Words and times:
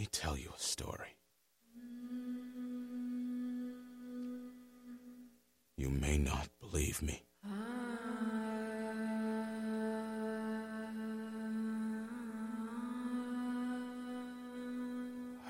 me 0.00 0.06
tell 0.10 0.34
you 0.34 0.48
a 0.56 0.58
story. 0.58 1.14
You 5.76 5.90
may 5.90 6.16
not 6.16 6.48
believe 6.58 7.02
me. 7.02 7.22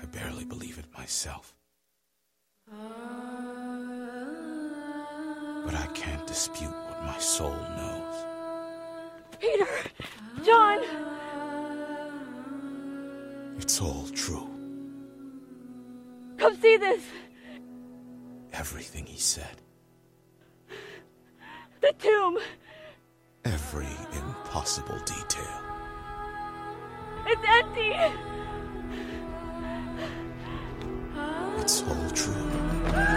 I 0.01 0.05
barely 0.11 0.43
believe 0.43 0.77
it 0.77 0.85
myself. 0.97 1.55
But 2.69 2.75
I 5.75 5.87
can't 5.93 6.27
dispute 6.27 6.75
what 6.89 7.03
my 7.05 7.19
soul 7.19 7.55
knows. 7.77 8.25
Peter! 9.39 9.69
John! 10.43 10.81
It's 13.57 13.79
all 13.79 14.05
true. 14.13 14.50
Come 16.41 16.59
see 16.59 16.75
this! 16.75 17.03
Everything 18.51 19.05
he 19.05 19.19
said. 19.19 19.61
The 21.81 21.93
tomb! 21.99 22.39
Every 23.45 23.85
impossible 24.11 24.97
detail. 25.05 25.61
It's 27.27 27.45
empty! 27.47 27.93
It's 31.59 31.83
all 31.83 32.09
true. 32.09 33.10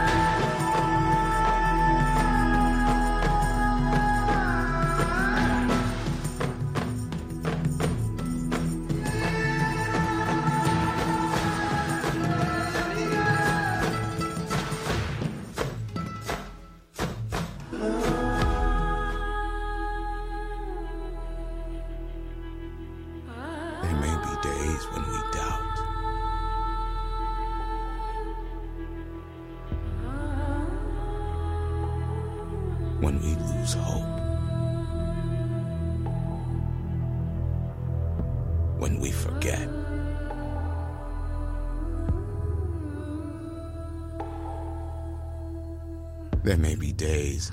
There 46.45 46.59
may 46.59 46.75
be 46.75 46.93
days 46.93 47.51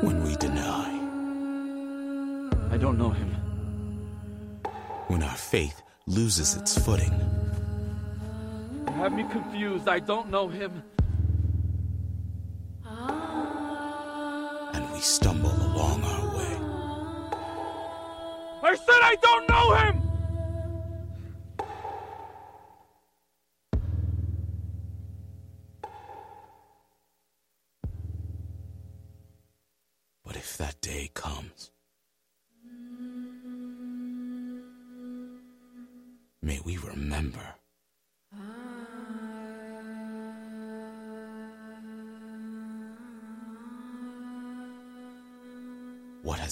when 0.00 0.24
we 0.24 0.34
deny. 0.36 0.88
I 2.70 2.78
don't 2.78 2.96
know 2.96 3.10
him. 3.10 3.28
When 5.08 5.22
our 5.22 5.36
faith 5.36 5.82
loses 6.06 6.56
its 6.56 6.78
footing. 6.78 7.12
You 8.86 8.92
have 8.94 9.12
me 9.12 9.26
confused. 9.30 9.88
I 9.88 9.98
don't 9.98 10.30
know 10.30 10.48
him. 10.48 10.82
and 14.72 14.90
we 14.90 15.00
stumble 15.00 15.50
along 15.50 16.02
our 16.02 16.36
way. 16.38 16.56
I 18.62 18.74
said 18.74 19.00
I 19.02 19.16
don't 19.20 19.48
know 19.50 19.74
him! 19.74 20.09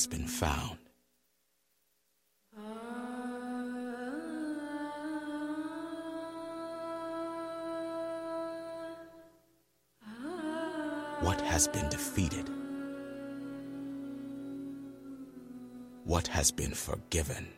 Been 0.09 0.27
found. 0.27 0.79
What 11.21 11.41
has 11.41 11.69
been 11.69 11.89
defeated? 11.89 12.49
What 16.05 16.27
has 16.29 16.51
been 16.51 16.73
forgiven? 16.73 17.49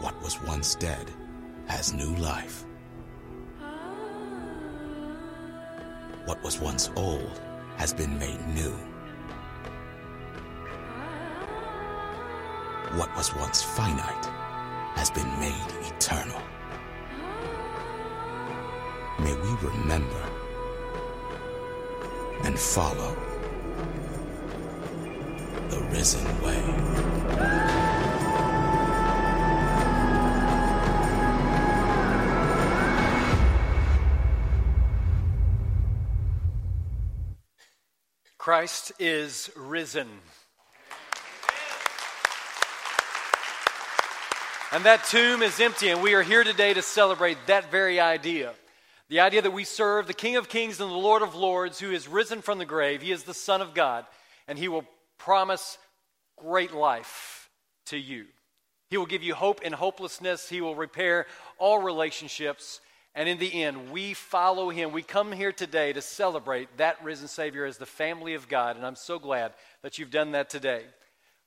What 0.00 0.22
was 0.22 0.40
once 0.42 0.74
dead 0.74 1.10
has 1.66 1.92
new 1.92 2.14
life. 2.16 2.64
What 6.26 6.42
was 6.42 6.58
once 6.58 6.90
old 6.96 7.40
has 7.76 7.94
been 7.94 8.18
made 8.18 8.44
new. 8.48 8.72
What 12.98 13.16
was 13.16 13.32
once 13.36 13.62
finite 13.62 14.26
has 14.96 15.08
been 15.08 15.28
made 15.38 15.70
eternal. 15.86 16.42
May 19.20 19.34
we 19.34 19.68
remember 19.68 20.28
and 22.42 22.58
follow 22.58 23.16
the 25.70 25.80
risen 25.92 26.26
way. 26.42 27.95
Christ 38.46 38.92
is 39.00 39.50
risen. 39.56 40.06
And 44.70 44.84
that 44.84 45.02
tomb 45.02 45.42
is 45.42 45.58
empty, 45.58 45.88
and 45.88 46.00
we 46.00 46.14
are 46.14 46.22
here 46.22 46.44
today 46.44 46.72
to 46.72 46.80
celebrate 46.80 47.38
that 47.48 47.72
very 47.72 47.98
idea. 47.98 48.52
The 49.08 49.18
idea 49.18 49.42
that 49.42 49.52
we 49.52 49.64
serve 49.64 50.06
the 50.06 50.14
King 50.14 50.36
of 50.36 50.48
Kings 50.48 50.80
and 50.80 50.88
the 50.88 50.94
Lord 50.94 51.22
of 51.22 51.34
Lords 51.34 51.80
who 51.80 51.90
is 51.90 52.06
risen 52.06 52.40
from 52.40 52.58
the 52.58 52.64
grave. 52.64 53.02
He 53.02 53.10
is 53.10 53.24
the 53.24 53.34
Son 53.34 53.60
of 53.60 53.74
God, 53.74 54.06
and 54.46 54.56
He 54.56 54.68
will 54.68 54.84
promise 55.18 55.76
great 56.36 56.72
life 56.72 57.50
to 57.86 57.98
you. 57.98 58.26
He 58.90 58.96
will 58.96 59.06
give 59.06 59.24
you 59.24 59.34
hope 59.34 59.62
in 59.62 59.72
hopelessness, 59.72 60.48
He 60.48 60.60
will 60.60 60.76
repair 60.76 61.26
all 61.58 61.82
relationships. 61.82 62.80
And 63.16 63.30
in 63.30 63.38
the 63.38 63.62
end, 63.62 63.90
we 63.90 64.12
follow 64.12 64.68
him. 64.68 64.92
We 64.92 65.02
come 65.02 65.32
here 65.32 65.50
today 65.50 65.94
to 65.94 66.02
celebrate 66.02 66.76
that 66.76 67.02
risen 67.02 67.28
Savior 67.28 67.64
as 67.64 67.78
the 67.78 67.86
family 67.86 68.34
of 68.34 68.46
God. 68.46 68.76
And 68.76 68.84
I'm 68.84 68.94
so 68.94 69.18
glad 69.18 69.54
that 69.80 69.98
you've 69.98 70.10
done 70.10 70.32
that 70.32 70.50
today. 70.50 70.82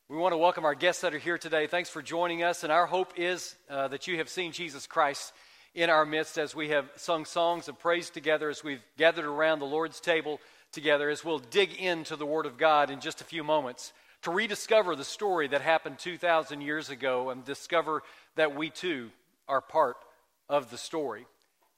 We 0.10 0.18
want 0.18 0.34
to 0.34 0.38
welcome 0.38 0.66
our 0.66 0.74
guests 0.74 1.04
that 1.04 1.14
are 1.14 1.20
here 1.20 1.38
today. 1.38 1.68
Thanks 1.68 1.92
for 1.92 2.02
joining 2.02 2.42
us. 2.42 2.64
And 2.64 2.74
our 2.74 2.88
hope 2.88 3.14
is 3.18 3.56
uh, 3.70 3.88
that 3.90 4.08
you 4.08 4.18
have 4.18 4.30
seen 4.30 4.52
Jesus 4.52 4.88
Christ 4.88 5.32
in 5.76 5.92
our 5.92 6.08
midst 6.08 6.40
as 6.40 6.56
we 6.56 6.70
have 6.70 6.90
sung 6.96 7.24
songs 7.24 7.68
of 7.68 7.78
praise 7.78 8.10
together, 8.10 8.50
as 8.50 8.64
we've 8.64 8.84
gathered 8.98 9.26
around 9.26 9.60
the 9.60 9.66
Lord's 9.66 10.00
table 10.00 10.42
together, 10.72 11.08
as 11.12 11.24
we'll 11.24 11.38
dig 11.38 11.76
into 11.76 12.16
the 12.16 12.26
Word 12.26 12.48
of 12.48 12.58
God 12.58 12.90
in 12.90 13.00
just 13.00 13.22
a 13.22 13.26
few 13.26 13.44
moments 13.44 13.94
to 14.24 14.32
rediscover 14.32 14.96
the 14.96 15.04
story 15.04 15.48
that 15.50 15.62
happened 15.62 16.00
2,000 16.00 16.62
years 16.62 16.90
ago 16.90 17.30
and 17.30 17.46
discover 17.46 18.02
that 18.38 18.56
we 18.56 18.72
too 18.72 19.12
are 19.48 19.62
part 19.62 19.98
of 20.50 20.72
the 20.72 20.78
story. 20.78 21.28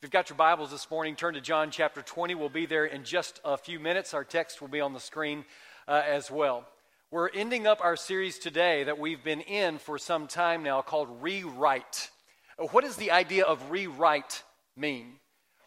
If 0.01 0.06
you've 0.06 0.13
got 0.13 0.31
your 0.31 0.38
Bibles 0.38 0.71
this 0.71 0.89
morning, 0.89 1.15
turn 1.15 1.36
to 1.36 1.42
John 1.42 1.69
chapter 1.69 2.01
20. 2.01 2.33
We'll 2.33 2.50
be 2.50 2.65
there 2.65 2.86
in 2.86 3.03
just 3.03 3.39
a 3.45 3.56
few 3.56 3.80
minutes. 3.80 4.15
Our 4.15 4.24
text 4.24 4.59
will 4.59 4.68
be 4.68 4.81
on 4.81 4.94
the 4.94 5.00
screen 5.00 5.45
uh, 5.88 6.01
as 6.03 6.31
well. 6.31 6.65
We're 7.12 7.30
ending 7.30 7.68
up 7.68 7.81
our 7.83 7.95
series 7.95 8.39
today 8.39 8.83
that 8.86 8.98
we've 8.98 9.24
been 9.24 9.42
in 9.42 9.77
for 9.77 10.00
some 10.00 10.25
time 10.25 10.63
now 10.63 10.81
called 10.81 11.21
Rewrite. 11.21 12.09
Uh, 12.57 12.63
What 12.71 12.83
does 12.83 12.95
the 12.95 13.12
idea 13.12 13.44
of 13.44 13.69
rewrite 13.69 14.42
mean? 14.75 15.18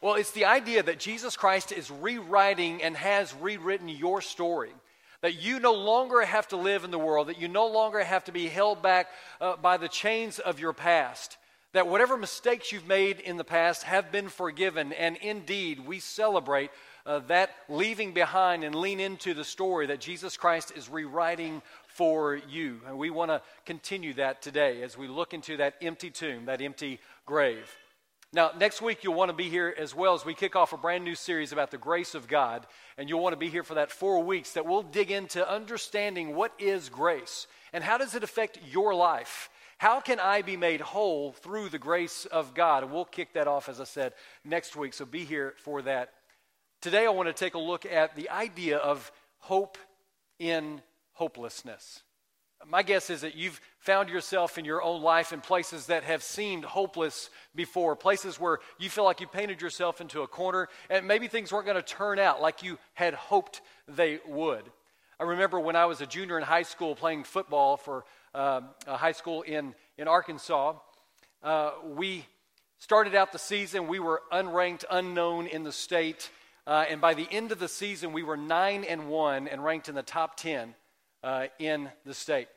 Well, 0.03 0.15
it's 0.15 0.33
the 0.33 0.47
idea 0.47 0.83
that 0.83 0.99
Jesus 0.99 1.37
Christ 1.37 1.71
is 1.71 1.89
rewriting 1.89 2.83
and 2.83 2.97
has 2.97 3.33
rewritten 3.41 3.89
your 3.89 4.21
story. 4.21 4.73
That 5.23 5.41
you 5.41 5.61
no 5.61 5.75
longer 5.75 6.23
have 6.23 6.49
to 6.49 6.57
live 6.57 6.83
in 6.83 6.91
the 6.91 6.99
world, 6.99 7.29
that 7.29 7.41
you 7.41 7.47
no 7.47 7.69
longer 7.69 8.03
have 8.03 8.25
to 8.25 8.33
be 8.33 8.49
held 8.49 8.83
back 8.83 9.07
uh, 9.41 9.55
by 9.59 9.77
the 9.77 9.89
chains 9.89 10.41
of 10.41 10.59
your 10.59 10.73
past 10.73 11.39
that 11.75 11.88
whatever 11.88 12.17
mistakes 12.17 12.71
you've 12.71 12.87
made 12.87 13.19
in 13.19 13.37
the 13.37 13.44
past 13.44 13.82
have 13.82 14.11
been 14.12 14.29
forgiven. 14.29 14.93
And 14.93 15.17
indeed, 15.17 15.85
we 15.85 15.99
celebrate 15.99 16.71
uh, 17.05 17.19
that 17.26 17.50
leaving 17.69 18.15
behind 18.15 18.62
and 18.62 18.76
lean 18.76 19.00
into 19.00 19.35
the 19.35 19.44
story 19.44 19.87
that 19.87 20.00
Jesus 20.00 20.37
Christ 20.37 20.73
is 20.76 20.88
rewriting 20.88 21.62
for 21.88 22.37
you. 22.49 22.81
And 22.87 22.97
we 22.97 23.11
want 23.11 23.32
to 23.32 23.43
continue 23.67 24.15
that 24.15 24.41
today 24.41 24.82
as 24.82 24.97
we 24.97 25.09
look 25.09 25.35
into 25.35 25.56
that 25.56 25.75
empty 25.82 26.11
tomb, 26.11 26.47
that 26.47 26.62
empty 26.62 27.00
grave. 27.26 27.69
Now, 28.32 28.53
next 28.56 28.81
week, 28.81 29.03
you'll 29.03 29.15
want 29.15 29.31
to 29.31 29.37
be 29.37 29.49
here 29.49 29.75
as 29.76 29.97
well 29.97 30.15
as 30.15 30.25
we 30.25 30.35
kick 30.35 30.55
off 30.55 30.73
a 30.73 30.76
brand 30.76 31.05
new 31.05 31.15
series 31.17 31.53
about 31.53 31.73
the 31.73 31.79
grace 31.79 32.15
of 32.15 32.29
God. 32.29 32.67
And 32.99 33.09
you'll 33.09 33.23
want 33.23 33.32
to 33.32 33.38
be 33.38 33.49
here 33.49 33.65
for 33.65 33.75
that 33.75 33.91
four 33.91 34.23
weeks 34.23 34.53
that 34.53 34.65
we'll 34.65 34.82
dig 34.82 35.11
into 35.11 35.49
understanding 35.49 36.37
what 36.37 36.53
is 36.59 36.88
grace 36.88 37.49
and 37.73 37.82
how 37.82 37.99
does 37.99 38.15
it 38.15 38.23
affect 38.23 38.61
your 38.71 38.94
life. 38.94 39.50
How 39.79 40.00
can 40.00 40.21
I 40.21 40.43
be 40.43 40.56
made 40.56 40.81
whole 40.81 41.32
through 41.32 41.69
the 41.69 41.79
grace 41.79 42.26
of 42.26 42.55
God? 42.55 42.82
And 42.82 42.93
we'll 42.93 43.05
kick 43.05 43.35
that 43.35 43.49
off, 43.49 43.69
as 43.69 43.81
I 43.81 43.85
said, 43.85 44.15
next 44.44 44.76
week. 44.76 44.94
So 44.94 45.05
be 45.05 45.25
here 45.25 45.55
for 45.59 45.82
that. 45.82 46.12
Today, 46.81 47.06
I 47.06 47.11
want 47.11 47.29
to 47.29 47.32
take 47.32 47.55
a 47.55 47.59
look 47.59 47.87
at 47.87 48.15
the 48.15 48.31
idea 48.31 48.79
of 48.79 49.11
hope 49.38 49.79
in 50.38 50.82
hopelessness. 51.12 52.03
My 52.67 52.82
guess 52.82 53.11
is 53.11 53.21
that 53.21 53.35
you've 53.35 53.61
found 53.79 54.09
yourself 54.09 54.56
in 54.56 54.65
your 54.65 54.82
own 54.82 55.03
life 55.03 55.32
in 55.32 55.41
places 55.41 55.87
that 55.87 56.05
have 56.05 56.23
seemed 56.23 56.65
hopeless 56.65 57.29
before, 57.55 57.94
places 57.94 58.41
where 58.41 58.59
you 58.79 58.88
feel 58.88 59.05
like 59.05 59.21
you 59.21 59.26
painted 59.26 59.61
yourself 59.61 60.00
into 60.00 60.23
a 60.23 60.26
corner 60.26 60.69
and 60.88 61.06
maybe 61.06 61.29
things 61.29 61.53
weren't 61.53 61.67
going 61.67 61.76
to 61.76 61.82
turn 61.82 62.19
out 62.19 62.41
like 62.41 62.62
you 62.62 62.79
had 62.94 63.12
hoped 63.12 63.61
they 63.87 64.19
would. 64.26 64.65
I 65.25 65.26
remember 65.26 65.59
when 65.59 65.75
I 65.75 65.87
was 65.87 66.03
a 66.03 66.06
junior 66.06 66.37
in 66.37 66.44
high 66.44 66.65
school 66.65 66.94
playing 66.94 67.25
football 67.25 67.79
for 67.79 68.05
uh, 68.35 68.61
a 68.87 68.99
high 68.99 69.12
school 69.12 69.41
in, 69.41 69.75
in 69.97 70.06
Arkansas. 70.06 70.75
Uh, 71.43 71.71
we 71.82 72.26
started 72.76 73.15
out 73.15 73.32
the 73.32 73.38
season, 73.38 73.88
we 73.88 74.00
were 74.00 74.21
unranked, 74.31 74.85
unknown 74.91 75.47
in 75.47 75.65
the 75.65 75.73
state. 75.73 76.31
Uh, 76.67 76.85
and 76.91 77.00
by 77.00 77.15
the 77.15 77.26
end 77.31 77.53
of 77.53 77.59
the 77.59 77.69
season, 77.69 78.12
we 78.12 78.23
were 78.23 78.37
9 78.37 78.85
and 78.85 79.09
1 79.09 79.49
and 79.49 79.65
ranked 79.65 79.88
in 79.88 79.94
the 79.94 80.03
top 80.03 80.37
10 80.37 80.75
uh, 81.23 81.47
in 81.59 81.88
the 82.05 82.12
state. 82.12 82.49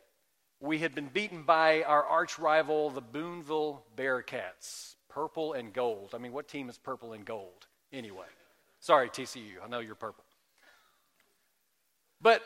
We 0.59 0.79
had 0.79 0.93
been 0.93 1.07
beaten 1.07 1.43
by 1.43 1.83
our 1.83 2.03
arch 2.03 2.37
rival, 2.37 2.89
the 2.89 2.99
Booneville 2.99 3.81
Bearcats, 3.95 4.95
purple 5.07 5.53
and 5.53 5.71
gold. 5.71 6.11
I 6.13 6.17
mean, 6.17 6.33
what 6.33 6.49
team 6.49 6.67
is 6.67 6.77
purple 6.77 7.13
and 7.13 7.23
gold 7.23 7.65
anyway? 7.93 8.27
Sorry, 8.81 9.09
TCU, 9.09 9.63
I 9.63 9.69
know 9.69 9.79
you're 9.79 9.95
purple. 9.95 10.25
But 12.19 12.41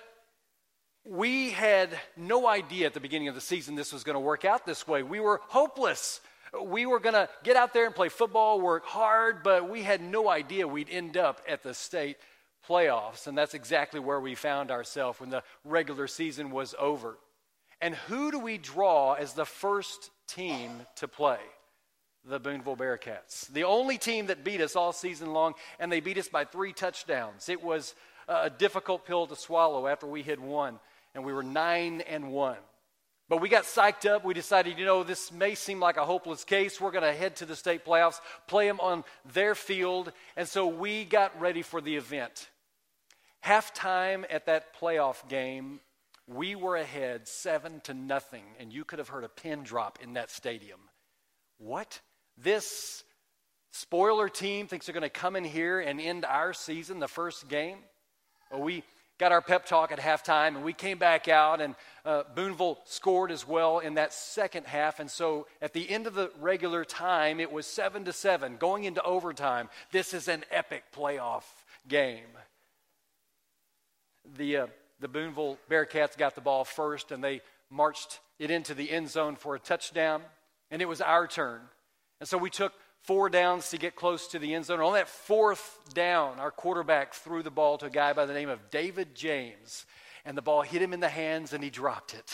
we 1.04 1.50
had 1.50 1.90
no 2.16 2.48
idea 2.48 2.86
at 2.86 2.94
the 2.94 3.00
beginning 3.00 3.28
of 3.28 3.36
the 3.36 3.42
season 3.42 3.76
this 3.76 3.92
was 3.92 4.04
going 4.04 4.16
to 4.16 4.20
work 4.20 4.46
out 4.46 4.66
this 4.66 4.88
way. 4.88 5.04
We 5.04 5.20
were 5.20 5.42
hopeless. 5.48 6.22
We 6.64 6.86
were 6.86 7.00
going 7.00 7.16
to 7.16 7.30
get 7.44 7.56
out 7.56 7.74
there 7.74 7.86
and 7.86 7.96
play 7.96 8.10
football, 8.10 8.62
work 8.62 8.86
hard, 8.86 9.42
but 9.44 9.70
we 9.70 9.84
had 9.84 10.02
no 10.02 10.30
idea 10.30 10.68
we'd 10.68 10.90
end 10.90 11.18
up 11.18 11.42
at 11.48 11.64
the 11.64 11.74
state 11.74 12.18
playoffs. 12.68 13.26
And 13.28 13.38
that's 13.38 13.54
exactly 13.54 14.00
where 14.00 14.20
we 14.20 14.36
found 14.36 14.70
ourselves 14.70 15.20
when 15.20 15.30
the 15.30 15.44
regular 15.64 16.08
season 16.08 16.52
was 16.52 16.76
over. 16.78 17.18
And 17.82 17.96
who 17.96 18.30
do 18.30 18.40
we 18.40 18.58
draw 18.58 19.14
as 19.14 19.34
the 19.34 19.46
first 19.46 20.12
team 20.28 20.72
to 20.98 21.08
play? 21.08 21.40
The 22.24 22.40
Booneville 22.40 22.78
Bearcats. 22.78 23.48
The 23.48 23.64
only 23.64 23.98
team 23.98 24.28
that 24.28 24.44
beat 24.44 24.62
us 24.62 24.76
all 24.76 24.94
season 24.94 25.34
long, 25.34 25.56
and 25.80 25.92
they 25.92 26.02
beat 26.02 26.20
us 26.20 26.28
by 26.28 26.46
three 26.46 26.72
touchdowns. 26.72 27.50
It 27.50 27.64
was 27.64 27.96
a 28.32 28.50
difficult 28.50 29.06
pill 29.06 29.28
to 29.28 29.36
swallow 29.36 29.88
after 29.88 30.08
we 30.08 30.24
had 30.24 30.40
won, 30.40 30.80
and 31.14 31.26
we 31.26 31.34
were 31.34 31.44
nine 31.44 32.02
and 32.02 32.32
one. 32.32 32.58
But 33.30 33.40
we 33.40 33.48
got 33.48 33.64
psyched 33.64 34.10
up. 34.10 34.26
We 34.26 34.34
decided, 34.34 34.78
you 34.78 34.84
know, 34.84 35.04
this 35.04 35.32
may 35.32 35.56
seem 35.56 35.80
like 35.80 35.96
a 35.96 36.04
hopeless 36.06 36.44
case. 36.44 36.82
We're 36.82 36.92
going 36.92 37.06
to 37.06 37.14
head 37.14 37.38
to 37.38 37.46
the 37.46 37.56
state 37.56 37.86
playoffs, 37.86 38.20
play 38.46 38.68
them 38.68 38.82
on 38.82 39.06
their 39.34 39.56
field. 39.56 40.12
And 40.36 40.48
so 40.48 40.68
we 40.68 41.06
got 41.06 41.40
ready 41.40 41.62
for 41.62 41.80
the 41.80 41.96
event. 41.96 42.50
Halftime 43.46 44.26
at 44.30 44.48
that 44.48 44.76
playoff 44.78 45.28
game, 45.30 45.80
we 46.28 46.56
were 46.56 46.76
ahead 46.76 47.28
seven 47.28 47.80
to 47.86 47.94
nothing, 47.94 48.44
and 48.60 48.74
you 48.74 48.84
could 48.84 49.00
have 49.00 49.08
heard 49.08 49.24
a 49.24 49.30
pin 49.30 49.64
drop 49.64 50.00
in 50.04 50.14
that 50.14 50.30
stadium. 50.30 50.80
What? 51.58 52.02
This 52.38 53.04
spoiler 53.72 54.28
team 54.28 54.68
thinks 54.68 54.86
they're 54.86 54.94
going 54.94 55.04
to 55.04 55.10
come 55.10 55.38
in 55.38 55.46
here 55.46 55.80
and 55.80 56.02
end 56.02 56.26
our 56.26 56.54
season, 56.54 57.00
the 57.00 57.08
first 57.08 57.48
game? 57.48 57.78
Well, 58.52 58.62
we 58.62 58.84
got 59.18 59.32
our 59.32 59.42
pep 59.42 59.66
talk 59.66 59.92
at 59.92 60.00
halftime, 60.00 60.56
and 60.56 60.64
we 60.64 60.74
came 60.74 60.98
back 60.98 61.28
out, 61.28 61.62
and 61.62 61.76
uh, 62.04 62.24
Booneville 62.36 62.80
scored 62.86 63.32
as 63.32 63.48
well 63.48 63.80
in 63.80 63.94
that 63.94 64.14
second 64.14 64.66
half. 64.66 65.00
And 65.00 65.10
so 65.10 65.48
at 65.62 65.74
the 65.74 65.90
end 65.90 66.06
of 66.06 66.16
the 66.16 66.32
regular 66.40 66.84
time, 66.84 67.40
it 67.40 67.52
was 67.52 67.66
seven 67.66 68.04
to 68.06 68.14
seven, 68.14 68.58
going 68.58 68.84
into 68.84 69.02
overtime. 69.04 69.70
This 69.92 70.14
is 70.14 70.28
an 70.28 70.44
epic 70.52 70.84
playoff 70.96 71.44
game. 71.88 72.26
The 74.38 74.58
uh, 74.58 74.68
the 75.02 75.08
Booneville 75.08 75.58
Bearcats 75.70 76.18
got 76.18 76.36
the 76.36 76.42
ball 76.42 76.64
first 76.64 77.12
and 77.12 77.24
they 77.24 77.42
marched 77.70 78.20
it 78.40 78.52
into 78.52 78.74
the 78.74 78.90
end 78.90 79.10
zone 79.10 79.36
for 79.36 79.56
a 79.56 79.60
touchdown. 79.60 80.22
And 80.70 80.82
it 80.82 80.88
was 80.88 81.02
our 81.02 81.28
turn. 81.28 81.62
And 82.20 82.30
so 82.30 82.38
we 82.38 82.52
took 82.52 82.72
four 83.04 83.30
downs 83.30 83.70
to 83.70 83.78
get 83.78 83.96
close 83.96 84.28
to 84.28 84.40
the 84.40 84.54
end 84.54 84.66
zone. 84.66 84.80
On 84.80 84.94
that 84.94 85.10
fourth 85.10 85.80
down, 85.94 86.40
our 86.40 86.52
quarterback 86.52 87.14
threw 87.14 87.44
the 87.44 87.52
ball 87.52 87.78
to 87.80 87.88
a 87.88 87.90
guy 87.90 88.14
by 88.14 88.26
the 88.26 88.34
name 88.34 88.50
of 88.50 88.70
David 88.70 89.16
James. 89.16 89.86
And 90.26 90.38
the 90.38 90.42
ball 90.42 90.62
hit 90.62 90.82
him 90.82 90.94
in 90.94 91.00
the 91.00 91.10
hands 91.10 91.54
and 91.54 91.64
he 91.64 91.70
dropped 91.70 92.14
it. 92.14 92.34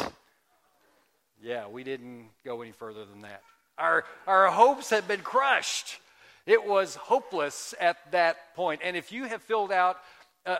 Yeah, 1.42 1.68
we 1.68 1.84
didn't 1.84 2.30
go 2.44 2.62
any 2.62 2.72
further 2.72 3.06
than 3.06 3.22
that. 3.22 3.42
Our, 3.78 4.06
our 4.26 4.48
hopes 4.48 4.90
had 4.90 5.08
been 5.08 5.22
crushed. 5.22 6.00
It 6.46 6.66
was 6.66 6.96
hopeless 6.96 7.76
at 7.80 7.98
that 8.12 8.56
point. 8.56 8.82
And 8.84 8.98
if 8.98 9.12
you 9.12 9.26
have 9.26 9.42
filled 9.42 9.72
out 9.72 9.98
uh, 10.46 10.58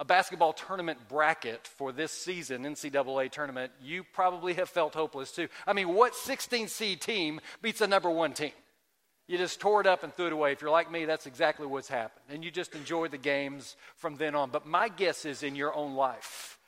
a 0.00 0.04
basketball 0.04 0.52
tournament 0.52 0.98
bracket 1.08 1.66
for 1.66 1.92
this 1.92 2.12
season, 2.12 2.64
NCAA 2.64 3.30
tournament, 3.30 3.72
you 3.82 4.04
probably 4.12 4.54
have 4.54 4.68
felt 4.68 4.94
hopeless 4.94 5.32
too. 5.32 5.48
I 5.66 5.72
mean, 5.72 5.94
what 5.94 6.14
16 6.14 6.68
seed 6.68 7.00
team 7.00 7.40
beats 7.62 7.80
a 7.80 7.86
number 7.86 8.10
one 8.10 8.32
team? 8.32 8.52
You 9.28 9.36
just 9.36 9.60
tore 9.60 9.82
it 9.82 9.86
up 9.86 10.02
and 10.04 10.12
threw 10.12 10.26
it 10.26 10.32
away. 10.32 10.52
If 10.52 10.62
you're 10.62 10.70
like 10.70 10.90
me, 10.90 11.04
that's 11.04 11.26
exactly 11.26 11.66
what's 11.66 11.88
happened. 11.88 12.24
And 12.30 12.42
you 12.42 12.50
just 12.50 12.74
enjoy 12.74 13.08
the 13.08 13.18
games 13.18 13.76
from 13.94 14.16
then 14.16 14.34
on. 14.34 14.48
But 14.50 14.66
my 14.66 14.88
guess 14.88 15.26
is 15.26 15.42
in 15.42 15.54
your 15.54 15.74
own 15.74 15.94
life, 15.94 16.58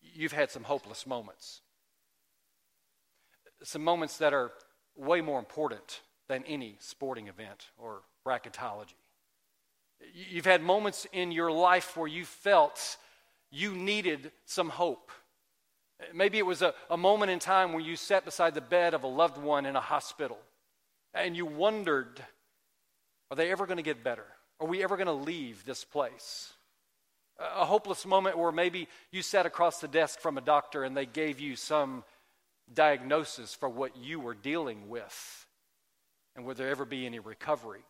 you've 0.00 0.32
had 0.32 0.50
some 0.50 0.64
hopeless 0.64 1.06
moments. 1.06 1.60
Some 3.62 3.84
moments 3.84 4.16
that 4.16 4.32
are 4.32 4.50
way 4.96 5.20
more 5.20 5.38
important 5.38 6.00
than 6.26 6.42
any 6.44 6.76
sporting 6.78 7.28
event 7.28 7.66
or 7.76 8.00
bracketology. 8.26 8.94
You've 10.14 10.46
had 10.46 10.62
moments 10.62 11.06
in 11.12 11.32
your 11.32 11.52
life 11.52 11.98
where 11.98 12.08
you 12.08 12.24
felt 12.24 12.96
you 13.50 13.74
needed 13.74 14.32
some 14.46 14.70
hope. 14.70 15.10
Maybe 16.14 16.38
it 16.38 16.46
was 16.46 16.62
a, 16.62 16.72
a 16.88 16.96
moment 16.96 17.30
in 17.30 17.40
time 17.40 17.74
where 17.74 17.82
you 17.82 17.94
sat 17.94 18.24
beside 18.24 18.54
the 18.54 18.62
bed 18.62 18.94
of 18.94 19.04
a 19.04 19.06
loved 19.06 19.36
one 19.36 19.66
in 19.66 19.76
a 19.76 19.80
hospital 19.80 20.38
and 21.14 21.36
you 21.36 21.46
wondered, 21.46 22.22
are 23.30 23.36
they 23.36 23.50
ever 23.50 23.66
going 23.66 23.78
to 23.78 23.82
get 23.82 24.04
better? 24.04 24.26
Are 24.60 24.66
we 24.66 24.82
ever 24.82 24.96
going 24.96 25.06
to 25.06 25.12
leave 25.12 25.64
this 25.64 25.84
place? 25.84 26.52
A 27.38 27.64
hopeless 27.64 28.04
moment 28.04 28.36
where 28.36 28.52
maybe 28.52 28.88
you 29.10 29.22
sat 29.22 29.46
across 29.46 29.80
the 29.80 29.88
desk 29.88 30.20
from 30.20 30.36
a 30.36 30.42
doctor 30.42 30.84
and 30.84 30.96
they 30.96 31.06
gave 31.06 31.40
you 31.40 31.56
some 31.56 32.04
diagnosis 32.72 33.54
for 33.54 33.68
what 33.68 33.96
you 33.96 34.20
were 34.20 34.34
dealing 34.34 34.88
with. 34.88 35.46
And 36.36 36.44
would 36.44 36.58
there 36.58 36.68
ever 36.68 36.84
be 36.84 37.06
any 37.06 37.18
recovery? 37.18 37.84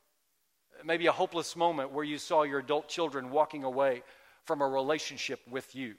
maybe 0.85 1.07
a 1.07 1.13
hopeless 1.13 1.57
moment 1.57 1.93
where 1.93 2.05
you 2.05 2.19
saw 2.19 2.43
your 2.43 2.59
adult 2.59 2.89
children 2.89 3.31
walking 3.31 3.65
away 3.65 4.03
from 4.45 4.63
a 4.63 4.69
relationship 4.69 5.41
with 5.51 5.75
you. 5.75 5.95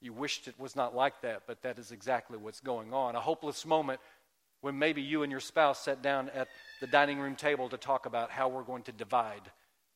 You 0.00 0.12
wished 0.12 0.48
it 0.48 0.58
was 0.58 0.76
not 0.76 0.94
like 0.94 1.20
that, 1.22 1.42
but 1.46 1.62
that 1.62 1.78
is 1.78 1.92
exactly 1.92 2.38
what's 2.38 2.60
going 2.60 2.92
on. 2.92 3.16
A 3.16 3.20
hopeless 3.20 3.66
moment 3.66 4.00
when 4.60 4.78
maybe 4.78 5.02
you 5.02 5.22
and 5.22 5.30
your 5.30 5.40
spouse 5.40 5.80
sat 5.80 6.02
down 6.02 6.30
at 6.34 6.48
the 6.80 6.86
dining 6.86 7.18
room 7.18 7.36
table 7.36 7.68
to 7.68 7.76
talk 7.76 8.06
about 8.06 8.30
how 8.30 8.48
we're 8.48 8.62
going 8.62 8.82
to 8.82 8.92
divide 8.92 9.42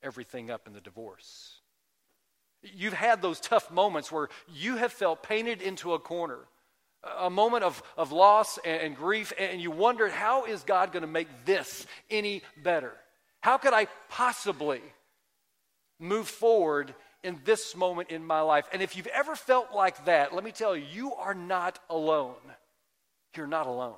everything 0.03 0.51
up 0.51 0.67
in 0.67 0.73
the 0.73 0.81
divorce. 0.81 1.61
You've 2.63 2.95
had 2.95 3.21
those 3.21 3.41
tough 3.41 3.71
moments 3.71 4.11
where 4.11 4.29
you 4.53 4.77
have 4.77 4.93
felt 4.93 5.23
painted 5.23 5.61
into 5.61 5.93
a 5.93 5.99
corner, 5.99 6.39
a 7.19 7.29
moment 7.29 7.63
of, 7.63 7.83
of 7.97 8.11
loss 8.11 8.59
and, 8.65 8.81
and 8.81 8.97
grief, 8.97 9.33
and 9.39 9.61
you 9.61 9.71
wondered, 9.71 10.11
how 10.11 10.47
is 10.47 10.63
God 10.63 10.93
going 10.93 11.03
to 11.03 11.07
make 11.07 11.29
this 11.45 11.87
any 12.11 12.43
better? 12.63 12.93
How 13.41 13.59
could 13.59 13.75
I 13.75 13.87
possibly 14.09 14.81
move 15.99 16.27
forward 16.27 16.95
in 17.23 17.41
this 17.45 17.77
moment 17.77 18.11
in 18.11 18.25
my 18.25 18.41
life? 18.41 18.67
And 18.73 18.81
if 18.81 18.97
you've 18.97 19.07
ever 19.09 19.37
felt 19.37 19.75
like 19.75 20.07
that, 20.07 20.35
let 20.35 20.45
me 20.45 20.51
tell 20.51 20.75
you, 20.75 20.87
you 20.91 21.15
are 21.15 21.35
not 21.35 21.79
alone. 21.91 22.37
You're 23.37 23.47
not 23.47 23.67
alone. 23.67 23.97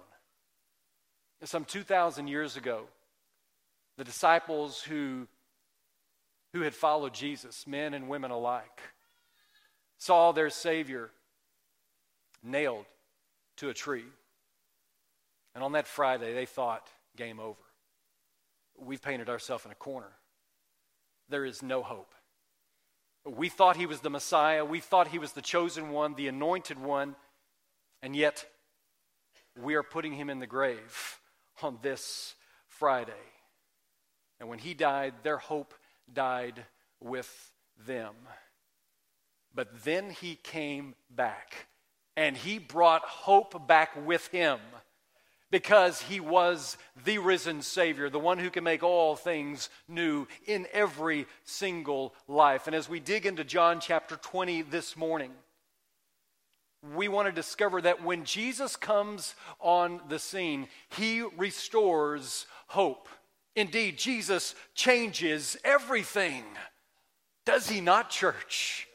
Some 1.45 1.65
2,000 1.65 2.29
years 2.29 2.57
ago, 2.57 2.85
the 3.99 4.05
disciples 4.05 4.83
who, 4.83 5.29
who 6.53 6.63
had 6.63 6.75
followed 6.75 7.15
Jesus, 7.15 7.67
men 7.67 7.95
and 7.95 8.09
women 8.09 8.31
alike, 8.31 8.81
saw 9.99 10.33
their 10.33 10.51
Savior 10.51 11.11
nailed 12.43 12.87
to 13.57 13.69
a 13.69 13.75
tree. 13.75 14.05
And 15.55 15.63
on 15.63 15.73
that 15.73 15.87
Friday, 15.87 16.35
they 16.35 16.47
thought, 16.47 16.89
game 17.17 17.41
over 17.41 17.61
we've 18.79 19.03
painted 19.03 19.29
ourselves 19.29 19.65
in 19.65 19.71
a 19.71 19.77
corner. 19.77 20.13
there 21.29 21.45
is 21.45 21.63
no 21.63 21.83
hope. 21.83 22.15
We 23.25 23.49
thought 23.49 23.77
he 23.77 23.87
was 23.87 24.01
the 24.01 24.11
Messiah, 24.11 24.65
we 24.65 24.81
thought 24.81 25.09
he 25.09 25.19
was 25.19 25.33
the 25.33 25.43
chosen 25.43 25.91
one, 25.91 26.15
the 26.15 26.29
anointed 26.29 26.79
one, 26.79 27.17
and 28.01 28.15
yet 28.15 28.47
we 29.61 29.75
are 29.75 29.83
putting 29.83 30.13
him 30.13 30.31
in 30.31 30.39
the 30.39 30.47
grave 30.47 31.19
on 31.63 31.79
this 31.83 32.35
Friday. 32.67 33.13
And 34.39 34.49
when 34.49 34.59
he 34.59 34.75
died, 34.75 35.15
their 35.23 35.39
hope 35.39 35.75
died 36.13 36.65
with 37.01 37.53
them. 37.87 38.15
But 39.55 39.85
then 39.85 40.11
he 40.11 40.35
came 40.35 40.95
back, 41.11 41.69
and 42.17 42.37
he 42.37 42.59
brought 42.59 43.03
hope 43.03 43.67
back 43.67 44.07
with 44.07 44.27
him 44.29 44.59
because 45.51 46.03
he 46.03 46.21
was 46.21 46.77
the 47.05 47.19
risen 47.19 47.63
Savior, 47.63 48.11
the 48.11 48.19
one 48.19 48.39
who 48.39 48.51
can 48.51 48.65
make 48.65 48.83
all 48.83 49.17
things 49.17 49.71
new 49.89 50.27
in 50.47 50.67
every 50.73 51.27
single 51.45 52.15
life. 52.29 52.67
And 52.67 52.77
as 52.77 52.89
we 52.89 53.01
dig 53.01 53.25
into 53.25 53.45
John 53.45 53.81
chapter 53.81 54.17
20 54.17 54.63
this 54.63 54.97
morning, 54.97 55.31
we 56.95 57.09
want 57.09 57.27
to 57.27 57.33
discover 57.33 57.81
that 57.83 58.05
when 58.05 58.25
Jesus 58.25 58.77
comes 58.77 59.35
on 59.61 60.01
the 60.09 60.19
scene, 60.19 60.69
he 60.91 61.23
restores 61.37 62.47
hope. 62.69 63.09
Indeed, 63.55 63.99
Jesus 63.99 64.55
changes 64.75 65.57
everything. 65.65 66.45
Does 67.45 67.69
he 67.69 67.81
not, 67.81 68.11
church? 68.11 68.87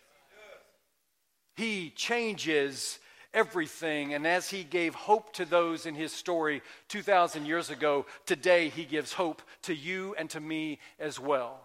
He 1.55 1.89
changes 1.91 3.00
everything. 3.33 4.13
And 4.13 4.27
as 4.27 4.50
he 4.50 4.63
gave 4.63 4.93
hope 4.93 5.33
to 5.33 5.45
those 5.45 5.86
in 5.86 5.95
his 5.95 6.12
story 6.12 6.62
2,000 6.89 7.45
years 7.45 7.69
ago, 7.69 8.05
today 8.25 8.69
he 8.69 8.86
gives 8.86 9.13
hope 9.13 9.41
to 9.63 9.74
you 9.74 10.15
and 10.17 10.29
to 10.31 10.39
me 10.39 10.79
as 11.00 11.19
well. 11.19 11.60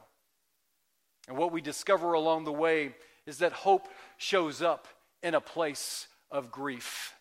And 1.29 1.37
what 1.37 1.53
we 1.53 1.61
discover 1.61 2.13
along 2.13 2.45
the 2.45 2.53
way 2.53 2.95
is 3.27 3.39
that 3.39 3.53
hope 3.53 3.89
shows 4.17 4.63
up 4.63 4.87
in 5.23 5.35
a 5.35 5.41
place 5.41 6.07
of 6.31 6.51
grief. 6.51 7.15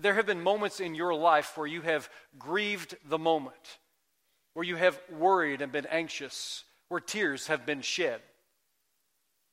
There 0.00 0.14
have 0.14 0.26
been 0.26 0.42
moments 0.42 0.80
in 0.80 0.94
your 0.94 1.14
life 1.14 1.56
where 1.56 1.66
you 1.66 1.82
have 1.82 2.08
grieved 2.38 2.96
the 3.08 3.18
moment, 3.18 3.78
where 4.54 4.64
you 4.64 4.76
have 4.76 5.00
worried 5.10 5.62
and 5.62 5.72
been 5.72 5.86
anxious, 5.86 6.64
where 6.88 7.00
tears 7.00 7.46
have 7.46 7.64
been 7.64 7.80
shed. 7.80 8.20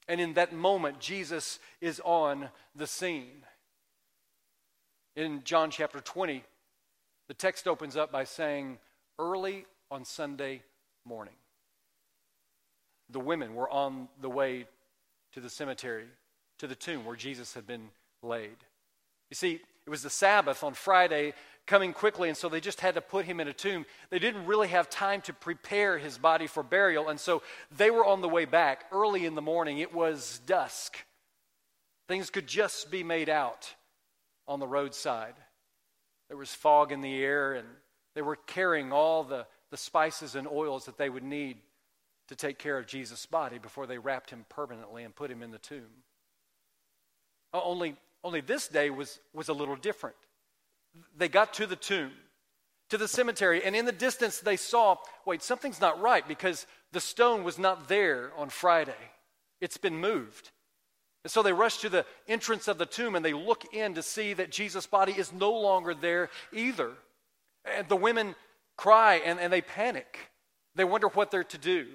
And 0.07 0.21
in 0.21 0.33
that 0.33 0.53
moment, 0.53 0.99
Jesus 0.99 1.59
is 1.81 2.01
on 2.03 2.49
the 2.75 2.87
scene. 2.87 3.43
In 5.15 5.43
John 5.43 5.71
chapter 5.71 5.99
20, 5.99 6.43
the 7.27 7.33
text 7.33 7.67
opens 7.67 7.97
up 7.97 8.11
by 8.11 8.23
saying, 8.23 8.77
Early 9.19 9.65
on 9.89 10.05
Sunday 10.05 10.61
morning, 11.05 11.33
the 13.09 13.19
women 13.19 13.55
were 13.55 13.69
on 13.69 14.09
the 14.21 14.29
way 14.29 14.67
to 15.33 15.39
the 15.41 15.49
cemetery, 15.49 16.05
to 16.59 16.67
the 16.67 16.75
tomb 16.75 17.05
where 17.05 17.15
Jesus 17.15 17.53
had 17.53 17.67
been 17.67 17.89
laid. 18.23 18.57
You 19.29 19.35
see, 19.35 19.59
it 19.85 19.89
was 19.89 20.03
the 20.03 20.09
Sabbath 20.09 20.63
on 20.63 20.73
Friday 20.73 21.33
coming 21.65 21.93
quickly, 21.93 22.29
and 22.29 22.37
so 22.37 22.49
they 22.49 22.61
just 22.61 22.81
had 22.81 22.95
to 22.95 23.01
put 23.01 23.25
him 23.25 23.39
in 23.39 23.47
a 23.47 23.53
tomb. 23.53 23.85
They 24.09 24.19
didn't 24.19 24.45
really 24.45 24.69
have 24.69 24.89
time 24.89 25.21
to 25.21 25.33
prepare 25.33 25.97
his 25.97 26.17
body 26.17 26.47
for 26.47 26.63
burial, 26.63 27.09
and 27.09 27.19
so 27.19 27.43
they 27.75 27.91
were 27.91 28.05
on 28.05 28.21
the 28.21 28.29
way 28.29 28.45
back 28.45 28.85
early 28.91 29.25
in 29.25 29.35
the 29.35 29.41
morning. 29.41 29.79
It 29.79 29.93
was 29.93 30.39
dusk. 30.45 30.97
Things 32.07 32.29
could 32.29 32.47
just 32.47 32.89
be 32.89 33.03
made 33.03 33.29
out 33.29 33.73
on 34.47 34.59
the 34.59 34.67
roadside. 34.67 35.35
There 36.29 36.37
was 36.37 36.53
fog 36.53 36.91
in 36.91 37.01
the 37.01 37.21
air, 37.21 37.53
and 37.53 37.67
they 38.15 38.21
were 38.21 38.37
carrying 38.47 38.93
all 38.93 39.23
the, 39.23 39.45
the 39.69 39.77
spices 39.77 40.35
and 40.35 40.47
oils 40.47 40.85
that 40.85 40.97
they 40.97 41.09
would 41.09 41.23
need 41.23 41.57
to 42.29 42.35
take 42.35 42.57
care 42.57 42.77
of 42.77 42.87
Jesus' 42.87 43.25
body 43.25 43.57
before 43.57 43.87
they 43.87 43.97
wrapped 43.97 44.29
him 44.29 44.45
permanently 44.49 45.03
and 45.03 45.15
put 45.15 45.31
him 45.31 45.43
in 45.43 45.51
the 45.51 45.57
tomb. 45.57 46.03
Uh, 47.53 47.61
only, 47.63 47.95
only 48.23 48.41
this 48.41 48.67
day 48.67 48.89
was, 48.89 49.19
was 49.33 49.49
a 49.49 49.53
little 49.53 49.75
different 49.75 50.15
they 51.17 51.27
got 51.27 51.53
to 51.55 51.67
the 51.67 51.75
tomb, 51.75 52.11
to 52.89 52.97
the 52.97 53.07
cemetery, 53.07 53.63
and 53.63 53.75
in 53.75 53.85
the 53.85 53.91
distance 53.91 54.39
they 54.39 54.57
saw 54.57 54.97
wait, 55.25 55.41
something's 55.41 55.81
not 55.81 55.99
right 56.01 56.27
because 56.27 56.65
the 56.91 56.99
stone 56.99 57.43
was 57.43 57.59
not 57.59 57.87
there 57.87 58.31
on 58.37 58.49
Friday. 58.49 58.93
It's 59.59 59.77
been 59.77 59.97
moved. 59.97 60.51
And 61.23 61.31
so 61.31 61.43
they 61.43 61.51
rush 61.51 61.79
to 61.79 61.89
the 61.89 62.05
entrance 62.27 62.67
of 62.67 62.77
the 62.77 62.85
tomb 62.85 63.15
and 63.15 63.25
they 63.25 63.33
look 63.33 63.73
in 63.73 63.95
to 63.95 64.03
see 64.03 64.33
that 64.33 64.51
Jesus' 64.51 64.87
body 64.87 65.11
is 65.11 65.33
no 65.33 65.51
longer 65.51 65.93
there 65.93 66.29
either. 66.53 66.91
And 67.65 67.89
the 67.89 67.97
women 67.97 68.35
cry 68.77 69.15
and, 69.15 69.39
and 69.39 69.51
they 69.51 69.61
panic. 69.61 70.31
They 70.75 70.85
wonder 70.85 71.07
what 71.07 71.31
they're 71.31 71.43
to 71.43 71.57
do. 71.57 71.87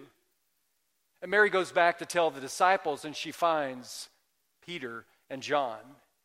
And 1.22 1.30
Mary 1.30 1.48
goes 1.48 1.72
back 1.72 1.98
to 1.98 2.06
tell 2.06 2.30
the 2.30 2.40
disciples, 2.40 3.04
and 3.04 3.14
she 3.14 3.30
finds 3.30 4.08
Peter 4.66 5.06
and 5.32 5.42
John 5.42 5.78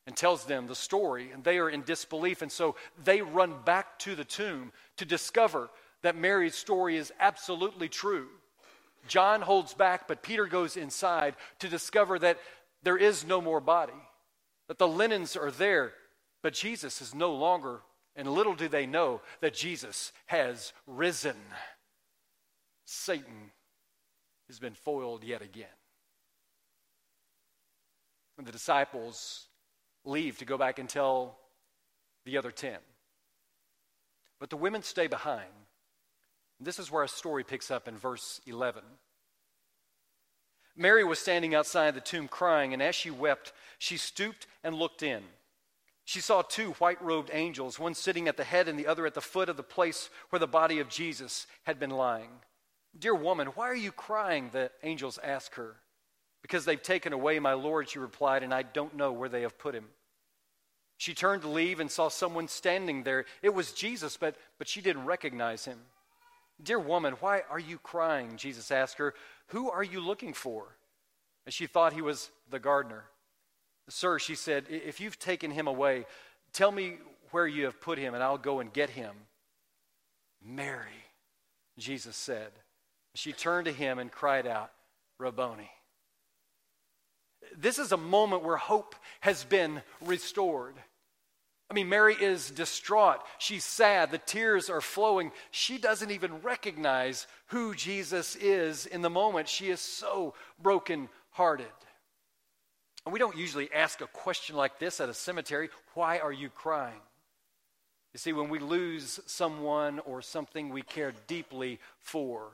and 0.05 0.15
tells 0.15 0.45
them 0.45 0.67
the 0.67 0.75
story, 0.75 1.31
and 1.31 1.43
they 1.43 1.57
are 1.57 1.69
in 1.69 1.81
disbelief. 1.81 2.41
And 2.41 2.51
so 2.51 2.75
they 3.03 3.21
run 3.21 3.55
back 3.65 3.97
to 3.99 4.15
the 4.15 4.23
tomb 4.25 4.71
to 4.97 5.05
discover 5.05 5.69
that 6.03 6.15
Mary's 6.15 6.55
story 6.55 6.97
is 6.97 7.11
absolutely 7.19 7.89
true. 7.89 8.27
John 9.07 9.41
holds 9.41 9.73
back, 9.73 10.07
but 10.07 10.21
Peter 10.21 10.45
goes 10.45 10.77
inside 10.77 11.35
to 11.59 11.69
discover 11.69 12.19
that 12.19 12.37
there 12.83 12.97
is 12.97 13.25
no 13.25 13.41
more 13.41 13.61
body, 13.61 13.93
that 14.67 14.77
the 14.77 14.87
linens 14.87 15.35
are 15.35 15.51
there, 15.51 15.93
but 16.43 16.53
Jesus 16.53 17.01
is 17.01 17.15
no 17.15 17.33
longer. 17.33 17.81
And 18.15 18.27
little 18.29 18.55
do 18.55 18.67
they 18.67 18.85
know 18.85 19.21
that 19.41 19.53
Jesus 19.53 20.11
has 20.25 20.73
risen. 20.85 21.37
Satan 22.85 23.51
has 24.47 24.59
been 24.59 24.73
foiled 24.73 25.23
yet 25.23 25.41
again. 25.41 25.76
And 28.37 28.45
the 28.45 28.51
disciples 28.51 29.47
leave 30.05 30.37
to 30.39 30.45
go 30.45 30.57
back 30.57 30.79
and 30.79 30.87
tell 30.87 31.37
the 32.25 32.37
other 32.37 32.51
10. 32.51 32.77
But 34.39 34.49
the 34.49 34.57
women 34.57 34.83
stay 34.83 35.07
behind. 35.07 35.49
This 36.59 36.79
is 36.79 36.91
where 36.91 37.01
our 37.01 37.07
story 37.07 37.43
picks 37.43 37.71
up 37.71 37.87
in 37.87 37.97
verse 37.97 38.41
11. 38.45 38.83
Mary 40.75 41.03
was 41.03 41.19
standing 41.19 41.55
outside 41.55 41.95
the 41.95 42.01
tomb 42.01 42.27
crying, 42.27 42.73
and 42.73 42.81
as 42.81 42.93
she 42.93 43.09
wept, 43.09 43.51
she 43.79 43.97
stooped 43.97 44.45
and 44.63 44.75
looked 44.75 45.01
in. 45.01 45.23
She 46.05 46.21
saw 46.21 46.41
two 46.41 46.71
white 46.73 47.01
robed 47.01 47.31
angels, 47.33 47.79
one 47.79 47.95
sitting 47.95 48.27
at 48.27 48.37
the 48.37 48.43
head 48.43 48.67
and 48.67 48.77
the 48.77 48.87
other 48.87 49.05
at 49.05 49.13
the 49.13 49.21
foot 49.21 49.49
of 49.49 49.57
the 49.57 49.63
place 49.63 50.09
where 50.29 50.39
the 50.39 50.47
body 50.47 50.79
of 50.79 50.87
Jesus 50.87 51.47
had 51.63 51.79
been 51.79 51.89
lying. 51.89 52.29
Dear 52.97 53.15
woman, 53.15 53.47
why 53.47 53.67
are 53.67 53.75
you 53.75 53.91
crying? 53.91 54.51
The 54.53 54.71
angels 54.83 55.19
asked 55.21 55.55
her. 55.55 55.77
Because 56.47 56.63
they've 56.63 56.81
taken 56.81 57.11
away 57.11 57.39
my 57.39 57.51
Lord, 57.51 57.89
she 57.89 57.99
replied, 57.99 58.41
and 58.41 58.53
I 58.53 58.63
don't 58.63 58.95
know 58.95 59.11
where 59.11 59.27
they 59.27 59.41
have 59.41 59.57
put 59.57 59.75
him. 59.75 59.83
She 60.95 61.13
turned 61.13 61.41
to 61.41 61.49
leave 61.49 61.81
and 61.81 61.91
saw 61.91 62.07
someone 62.07 62.47
standing 62.47 63.03
there. 63.03 63.25
It 63.41 63.53
was 63.53 63.73
Jesus, 63.73 64.15
but, 64.15 64.37
but 64.57 64.69
she 64.69 64.79
didn't 64.79 65.03
recognize 65.03 65.65
him. 65.65 65.77
Dear 66.63 66.79
woman, 66.79 67.15
why 67.19 67.41
are 67.49 67.59
you 67.59 67.77
crying? 67.77 68.37
Jesus 68.37 68.71
asked 68.71 68.97
her. 68.97 69.13
Who 69.47 69.69
are 69.69 69.83
you 69.83 69.99
looking 69.99 70.31
for? 70.31 70.77
And 71.45 71.53
she 71.53 71.67
thought 71.67 71.91
he 71.91 72.01
was 72.01 72.31
the 72.49 72.59
gardener. 72.59 73.03
Sir, 73.89 74.17
she 74.17 74.35
said, 74.35 74.67
if 74.69 75.01
you've 75.01 75.19
taken 75.19 75.51
him 75.51 75.67
away, 75.67 76.05
tell 76.53 76.71
me 76.71 76.95
where 77.31 77.45
you 77.45 77.65
have 77.65 77.81
put 77.81 77.97
him, 77.97 78.13
and 78.13 78.23
I'll 78.23 78.37
go 78.37 78.61
and 78.61 78.71
get 78.71 78.89
him. 78.89 79.13
Mary, 80.41 81.03
Jesus 81.77 82.15
said. 82.15 82.51
She 83.15 83.33
turned 83.33 83.65
to 83.65 83.73
him 83.73 83.99
and 83.99 84.09
cried 84.09 84.47
out, 84.47 84.71
Rabboni. 85.19 85.69
This 87.55 87.79
is 87.79 87.91
a 87.91 87.97
moment 87.97 88.43
where 88.43 88.57
hope 88.57 88.95
has 89.21 89.43
been 89.43 89.81
restored. 90.01 90.75
I 91.69 91.73
mean, 91.73 91.89
Mary 91.89 92.15
is 92.15 92.49
distraught. 92.49 93.19
She's 93.39 93.65
sad. 93.65 94.11
The 94.11 94.19
tears 94.19 94.69
are 94.69 94.79
flowing. 94.79 95.31
She 95.51 95.77
doesn't 95.77 96.11
even 96.11 96.41
recognize 96.41 97.27
who 97.47 97.75
Jesus 97.75 98.35
is 98.37 98.85
in 98.85 99.01
the 99.01 99.09
moment. 99.09 99.49
She 99.49 99.69
is 99.69 99.81
so 99.81 100.33
broken-hearted. 100.61 101.65
And 103.05 103.13
we 103.13 103.19
don't 103.19 103.37
usually 103.37 103.71
ask 103.73 104.01
a 104.01 104.07
question 104.07 104.55
like 104.55 104.79
this 104.79 104.99
at 105.01 105.09
a 105.09 105.13
cemetery 105.13 105.69
Why 105.93 106.19
are 106.19 106.31
you 106.31 106.49
crying? 106.49 107.01
You 108.13 108.19
see, 108.19 108.33
when 108.33 108.49
we 108.49 108.59
lose 108.59 109.19
someone 109.27 109.99
or 109.99 110.21
something 110.21 110.69
we 110.69 110.81
care 110.81 111.13
deeply 111.27 111.79
for, 111.99 112.51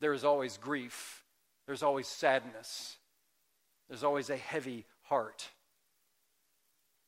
there 0.00 0.12
is 0.12 0.24
always 0.24 0.56
grief, 0.56 1.22
there's 1.66 1.82
always 1.82 2.08
sadness, 2.08 2.96
there's 3.88 4.04
always 4.04 4.30
a 4.30 4.36
heavy 4.36 4.84
heart. 5.02 5.48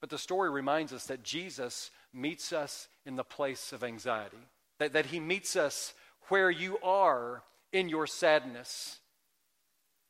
But 0.00 0.10
the 0.10 0.18
story 0.18 0.50
reminds 0.50 0.92
us 0.92 1.06
that 1.06 1.24
Jesus 1.24 1.90
meets 2.12 2.52
us 2.52 2.88
in 3.04 3.16
the 3.16 3.24
place 3.24 3.72
of 3.72 3.82
anxiety, 3.82 4.48
that, 4.78 4.92
that 4.92 5.06
he 5.06 5.20
meets 5.20 5.56
us 5.56 5.94
where 6.28 6.50
you 6.50 6.78
are 6.78 7.42
in 7.72 7.88
your 7.88 8.06
sadness, 8.06 9.00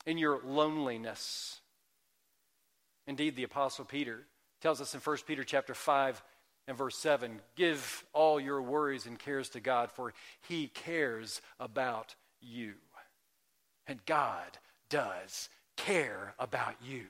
in 0.05 0.19
your 0.19 0.41
loneliness. 0.45 1.61
Indeed, 3.07 3.37
the 3.37 3.45
Apostle 3.45 3.85
Peter 3.85 4.21
tells 4.61 4.81
us 4.81 4.95
in 4.95 5.01
1 5.01 5.17
Peter 5.27 5.45
chapter 5.45 5.75
5 5.75 6.23
and 6.67 6.77
verse 6.77 6.99
7 6.99 7.41
give 7.57 8.05
all 8.13 8.39
your 8.39 8.61
worries 8.61 9.07
and 9.07 9.19
cares 9.19 9.49
to 9.51 9.61
God, 9.61 9.91
for 9.91 10.13
he 10.47 10.69
cares 10.69 11.41
about 11.59 12.15
you. 12.41 12.75
And 13.87 14.05
God 14.05 14.59
does 14.91 15.49
care 15.79 16.35
about 16.39 16.75
you. 16.85 17.07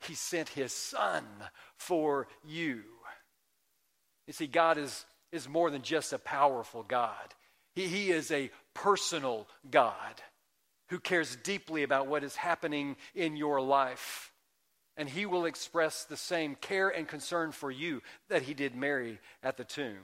He 0.00 0.14
sent 0.14 0.48
his 0.48 0.72
son 0.72 1.24
for 1.76 2.26
you. 2.44 2.82
You 4.26 4.32
see, 4.32 4.46
God 4.46 4.78
is, 4.78 5.04
is 5.30 5.48
more 5.48 5.70
than 5.70 5.82
just 5.82 6.12
a 6.12 6.18
powerful 6.18 6.82
God, 6.82 7.34
he, 7.74 7.86
he 7.86 8.10
is 8.10 8.32
a 8.32 8.50
personal 8.74 9.46
God 9.70 10.22
who 10.88 10.98
cares 10.98 11.36
deeply 11.42 11.82
about 11.82 12.06
what 12.06 12.24
is 12.24 12.36
happening 12.36 12.96
in 13.14 13.36
your 13.36 13.60
life. 13.60 14.32
And 14.96 15.08
he 15.08 15.26
will 15.26 15.44
express 15.44 16.04
the 16.04 16.16
same 16.16 16.54
care 16.54 16.88
and 16.88 17.06
concern 17.06 17.52
for 17.52 17.70
you 17.70 18.02
that 18.28 18.42
he 18.42 18.54
did 18.54 18.74
Mary 18.74 19.18
at 19.42 19.56
the 19.56 19.64
tomb. 19.64 19.98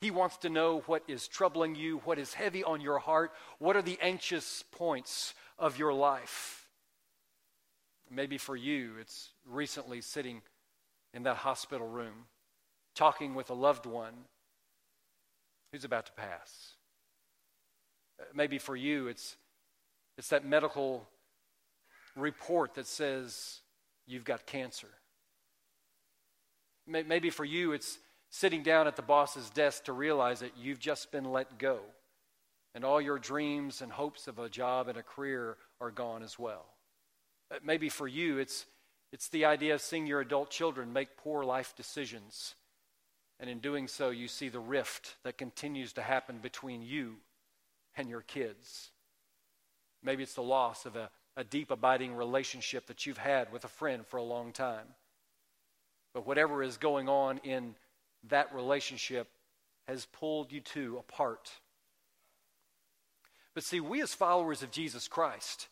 He 0.00 0.10
wants 0.10 0.36
to 0.38 0.50
know 0.50 0.82
what 0.86 1.02
is 1.08 1.26
troubling 1.26 1.74
you, 1.74 1.98
what 2.04 2.18
is 2.18 2.32
heavy 2.32 2.62
on 2.62 2.80
your 2.80 2.98
heart, 2.98 3.32
what 3.58 3.76
are 3.76 3.82
the 3.82 3.98
anxious 4.00 4.62
points 4.72 5.34
of 5.58 5.78
your 5.78 5.92
life. 5.92 6.59
Maybe 8.10 8.38
for 8.38 8.56
you, 8.56 8.94
it's 9.00 9.30
recently 9.48 10.00
sitting 10.00 10.42
in 11.14 11.22
that 11.24 11.36
hospital 11.36 11.86
room, 11.86 12.26
talking 12.94 13.34
with 13.34 13.50
a 13.50 13.54
loved 13.54 13.86
one 13.86 14.14
who's 15.72 15.84
about 15.84 16.06
to 16.06 16.12
pass. 16.12 16.74
Uh, 18.20 18.24
maybe 18.34 18.58
for 18.58 18.74
you, 18.74 19.06
it's, 19.06 19.36
it's 20.18 20.28
that 20.28 20.44
medical 20.44 21.08
report 22.16 22.74
that 22.74 22.86
says 22.86 23.60
you've 24.06 24.24
got 24.24 24.46
cancer. 24.46 24.88
Maybe 26.86 27.30
for 27.30 27.44
you, 27.44 27.72
it's 27.72 27.98
sitting 28.30 28.64
down 28.64 28.88
at 28.88 28.96
the 28.96 29.02
boss's 29.02 29.48
desk 29.50 29.84
to 29.84 29.92
realize 29.92 30.40
that 30.40 30.52
you've 30.60 30.80
just 30.80 31.12
been 31.12 31.24
let 31.24 31.58
go 31.58 31.80
and 32.74 32.84
all 32.84 33.00
your 33.00 33.18
dreams 33.18 33.82
and 33.82 33.92
hopes 33.92 34.26
of 34.26 34.38
a 34.38 34.48
job 34.48 34.88
and 34.88 34.98
a 34.98 35.02
career 35.02 35.56
are 35.80 35.90
gone 35.90 36.22
as 36.22 36.38
well. 36.38 36.66
Uh, 37.50 37.56
maybe 37.64 37.88
for 37.88 38.06
you, 38.06 38.38
it's, 38.38 38.66
it's 39.12 39.28
the 39.28 39.44
idea 39.44 39.74
of 39.74 39.80
seeing 39.80 40.06
your 40.06 40.20
adult 40.20 40.50
children 40.50 40.92
make 40.92 41.16
poor 41.16 41.44
life 41.44 41.74
decisions. 41.76 42.54
And 43.38 43.48
in 43.48 43.58
doing 43.58 43.88
so, 43.88 44.10
you 44.10 44.28
see 44.28 44.48
the 44.48 44.60
rift 44.60 45.16
that 45.24 45.38
continues 45.38 45.92
to 45.94 46.02
happen 46.02 46.38
between 46.38 46.82
you 46.82 47.16
and 47.96 48.08
your 48.08 48.20
kids. 48.20 48.90
Maybe 50.02 50.22
it's 50.22 50.34
the 50.34 50.42
loss 50.42 50.86
of 50.86 50.96
a, 50.96 51.10
a 51.36 51.44
deep, 51.44 51.70
abiding 51.70 52.14
relationship 52.14 52.86
that 52.86 53.06
you've 53.06 53.18
had 53.18 53.52
with 53.52 53.64
a 53.64 53.68
friend 53.68 54.06
for 54.06 54.18
a 54.18 54.22
long 54.22 54.52
time. 54.52 54.86
But 56.12 56.26
whatever 56.26 56.62
is 56.62 56.76
going 56.76 57.08
on 57.08 57.38
in 57.38 57.74
that 58.28 58.54
relationship 58.54 59.28
has 59.88 60.06
pulled 60.06 60.52
you 60.52 60.60
two 60.60 60.98
apart. 60.98 61.50
But 63.54 63.64
see, 63.64 63.80
we 63.80 64.02
as 64.02 64.14
followers 64.14 64.62
of 64.62 64.70
Jesus 64.70 65.08
Christ, 65.08 65.68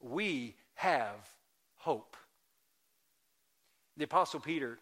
we 0.00 0.54
have 0.80 1.28
hope. 1.76 2.16
The 3.98 4.04
Apostle 4.04 4.40
Peter, 4.40 4.78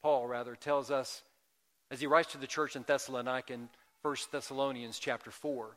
Paul 0.00 0.28
rather, 0.28 0.54
tells 0.54 0.90
us 0.90 1.22
as 1.90 2.00
he 2.00 2.06
writes 2.06 2.32
to 2.32 2.38
the 2.38 2.46
church 2.46 2.76
in 2.76 2.84
Thessalonica 2.86 3.52
in 3.52 3.68
1 4.02 4.16
Thessalonians 4.30 5.00
chapter 5.00 5.32
4, 5.32 5.76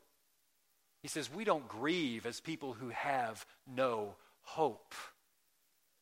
he 1.02 1.08
says, 1.08 1.34
We 1.34 1.46
don't 1.46 1.68
grieve 1.68 2.28
as 2.28 2.40
people 2.40 2.74
who 2.74 2.90
have 2.90 3.44
no 3.68 4.14
hope. 4.44 4.94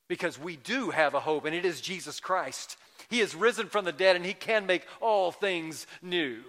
Because 0.10 0.38
we 0.38 0.58
do 0.58 0.89
have 0.89 1.13
a 1.13 1.22
hope, 1.22 1.46
and 1.46 1.55
it 1.55 1.63
is 1.63 1.79
Jesus 1.79 2.20
Christ. 2.20 2.75
He 3.10 3.22
is 3.22 3.34
risen 3.34 3.67
from 3.67 3.86
the 3.86 3.93
dead, 3.93 4.17
and 4.17 4.25
He 4.25 4.34
can 4.34 4.65
make 4.65 4.86
all 5.00 5.32
things 5.32 5.88
new. 6.01 6.41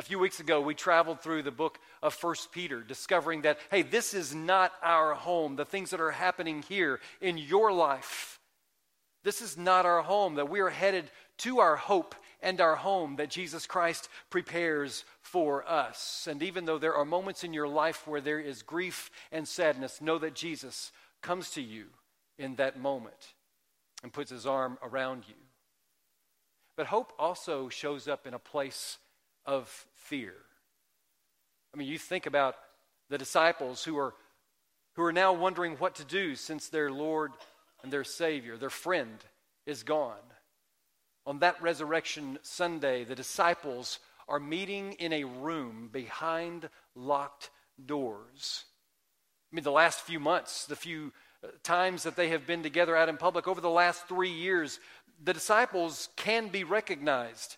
A 0.00 0.02
few 0.02 0.18
weeks 0.18 0.40
ago, 0.40 0.62
we 0.62 0.74
traveled 0.74 1.20
through 1.20 1.42
the 1.42 1.50
book 1.50 1.78
of 2.02 2.14
First 2.14 2.52
Peter, 2.52 2.80
discovering 2.80 3.42
that, 3.42 3.58
hey, 3.70 3.82
this 3.82 4.14
is 4.14 4.34
not 4.34 4.72
our 4.82 5.12
home. 5.12 5.56
The 5.56 5.66
things 5.66 5.90
that 5.90 6.00
are 6.00 6.10
happening 6.10 6.62
here 6.66 7.00
in 7.20 7.36
your 7.36 7.70
life, 7.70 8.40
this 9.24 9.42
is 9.42 9.58
not 9.58 9.84
our 9.84 10.00
home, 10.00 10.36
that 10.36 10.48
we 10.48 10.60
are 10.60 10.70
headed 10.70 11.10
to 11.40 11.58
our 11.58 11.76
hope 11.76 12.14
and 12.40 12.62
our 12.62 12.76
home 12.76 13.16
that 13.16 13.28
Jesus 13.28 13.66
Christ 13.66 14.08
prepares 14.30 15.04
for 15.20 15.68
us. 15.68 16.26
And 16.30 16.42
even 16.42 16.64
though 16.64 16.78
there 16.78 16.94
are 16.94 17.04
moments 17.04 17.44
in 17.44 17.52
your 17.52 17.68
life 17.68 18.08
where 18.08 18.22
there 18.22 18.40
is 18.40 18.62
grief 18.62 19.10
and 19.30 19.46
sadness, 19.46 20.00
know 20.00 20.16
that 20.16 20.34
Jesus 20.34 20.92
comes 21.20 21.50
to 21.50 21.60
you 21.60 21.88
in 22.38 22.54
that 22.54 22.80
moment 22.80 23.34
and 24.02 24.10
puts 24.10 24.30
his 24.30 24.46
arm 24.46 24.78
around 24.82 25.24
you. 25.28 25.34
But 26.74 26.86
hope 26.86 27.12
also 27.18 27.68
shows 27.68 28.08
up 28.08 28.26
in 28.26 28.32
a 28.32 28.38
place 28.38 28.96
of 29.46 29.68
fear. 29.94 30.34
I 31.72 31.78
mean, 31.78 31.88
you 31.88 31.98
think 31.98 32.26
about 32.26 32.56
the 33.08 33.18
disciples 33.18 33.84
who 33.84 33.98
are, 33.98 34.14
who 34.94 35.02
are 35.02 35.12
now 35.12 35.32
wondering 35.32 35.76
what 35.76 35.96
to 35.96 36.04
do 36.04 36.34
since 36.34 36.68
their 36.68 36.90
Lord 36.90 37.32
and 37.82 37.92
their 37.92 38.04
Savior, 38.04 38.56
their 38.56 38.70
friend, 38.70 39.18
is 39.66 39.82
gone. 39.82 40.16
On 41.26 41.38
that 41.40 41.60
resurrection 41.62 42.38
Sunday, 42.42 43.04
the 43.04 43.14
disciples 43.14 43.98
are 44.28 44.40
meeting 44.40 44.92
in 44.94 45.12
a 45.12 45.24
room 45.24 45.90
behind 45.92 46.68
locked 46.94 47.50
doors. 47.84 48.64
I 49.50 49.56
mean, 49.56 49.64
the 49.64 49.72
last 49.72 50.00
few 50.00 50.20
months, 50.20 50.66
the 50.66 50.76
few 50.76 51.12
uh, 51.42 51.48
times 51.62 52.04
that 52.04 52.16
they 52.16 52.28
have 52.28 52.46
been 52.46 52.62
together 52.62 52.96
out 52.96 53.08
in 53.08 53.16
public, 53.16 53.48
over 53.48 53.60
the 53.60 53.68
last 53.68 54.06
three 54.06 54.30
years, 54.30 54.78
the 55.22 55.34
disciples 55.34 56.08
can 56.16 56.48
be 56.48 56.64
recognized. 56.64 57.56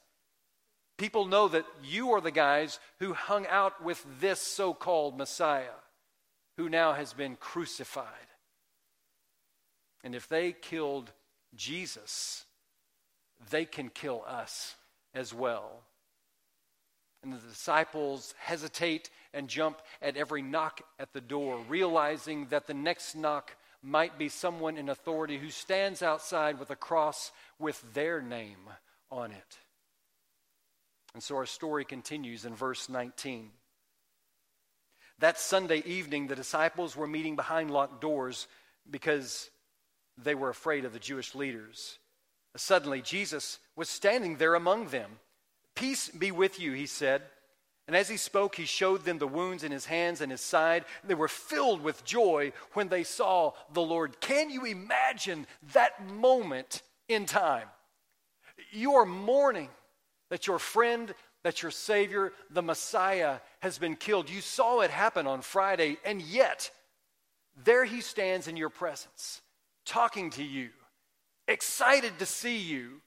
People 1.03 1.27
know 1.27 1.49
that 1.49 1.67
you 1.83 2.13
are 2.13 2.21
the 2.21 2.31
guys 2.31 2.79
who 3.01 3.13
hung 3.13 3.45
out 3.49 3.83
with 3.83 4.07
this 4.21 4.41
so 4.41 4.73
called 4.73 5.19
Messiah 5.19 5.81
who 6.57 6.69
now 6.69 6.93
has 6.93 7.13
been 7.13 7.35
crucified. 7.35 8.07
And 10.05 10.15
if 10.15 10.29
they 10.29 10.53
killed 10.53 11.11
Jesus, 11.57 12.45
they 13.51 13.65
can 13.65 13.89
kill 13.89 14.23
us 14.29 14.77
as 15.13 15.35
well. 15.35 15.83
And 17.25 17.33
the 17.33 17.49
disciples 17.49 18.33
hesitate 18.39 19.11
and 19.35 19.49
jump 19.49 19.83
at 20.01 20.17
every 20.17 20.41
knock 20.41 20.83
at 21.01 21.13
the 21.13 21.21
door, 21.21 21.59
realizing 21.69 22.47
that 22.51 22.69
the 22.69 22.75
next 22.75 23.17
knock 23.17 23.57
might 23.83 24.21
be 24.21 24.29
someone 24.29 24.79
in 24.79 24.89
authority 24.89 25.37
who 25.37 25.51
stands 25.51 26.01
outside 26.01 26.61
with 26.61 26.71
a 26.71 26.77
cross 26.77 27.33
with 27.59 27.83
their 27.93 28.23
name 28.23 28.71
on 29.11 29.33
it. 29.33 29.59
And 31.15 31.23
so 31.23 31.37
our 31.37 31.47
story 31.47 31.85
continues 31.85 32.45
in 32.45 32.55
verse 32.55 32.89
19. 32.89 33.51
That 35.19 35.39
Sunday 35.39 35.83
evening, 35.87 36.27
the 36.27 36.37
disciples 36.37 36.97
were 36.97 37.07
meeting 37.07 37.37
behind 37.37 37.71
locked 37.71 38.01
doors 38.01 38.49
because 38.91 39.51
they 40.17 40.35
were 40.35 40.49
afraid 40.49 40.85
of 40.85 40.93
the 40.93 40.99
Jewish 40.99 41.35
leaders. 41.35 41.99
Suddenly, 42.57 43.03
Jesus 43.03 43.59
was 43.77 43.89
standing 43.89 44.37
there 44.37 44.55
among 44.55 44.89
them. 44.89 45.11
Peace 45.75 46.09
be 46.09 46.31
with 46.31 46.61
you, 46.61 46.73
he 46.73 46.87
said. 46.87 47.23
And 47.87 47.97
as 47.97 48.09
he 48.09 48.17
spoke, 48.17 48.55
he 48.55 48.65
showed 48.65 49.05
them 49.05 49.19
the 49.19 49.27
wounds 49.27 49.65
in 49.65 49.73
his 49.73 49.87
hands 49.87 50.21
and 50.21 50.31
his 50.31 50.41
side. 50.41 50.85
They 51.05 51.15
were 51.15 51.29
filled 51.29 51.83
with 51.83 52.05
joy 52.05 52.53
when 52.75 52.89
they 52.89 53.05
saw 53.05 53.53
the 53.73 53.83
Lord. 53.83 54.21
Can 54.21 54.51
you 54.51 54.65
imagine 54.65 55.47
that 55.73 56.07
moment 56.07 56.83
in 57.09 57.27
time? 57.27 57.69
You 58.71 58.95
are 58.95 59.07
mourning 59.07 59.69
that 60.33 60.47
your 60.47 60.59
friend, 60.59 61.15
that 61.43 61.61
your 61.61 61.71
Savior, 61.71 62.33
the 62.49 62.63
Messiah, 62.63 63.41
has 63.61 63.77
been 63.77 63.95
killed. 63.95 64.31
You 64.31 64.41
saw 64.41 64.81
it 64.81 64.91
happen 64.91 65.27
on 65.27 65.43
Friday, 65.43 65.99
and 66.07 66.23
yet 66.23 66.71
there 67.63 67.85
he 67.85 68.01
stands 68.01 68.49
in 68.49 68.57
your 68.57 68.71
presence, 68.71 69.43
talking 69.85 70.31
to 70.31 70.43
you, 70.43 70.71
excited 71.47 72.19
to 72.19 72.25
see 72.25 72.57
you. 72.57 73.03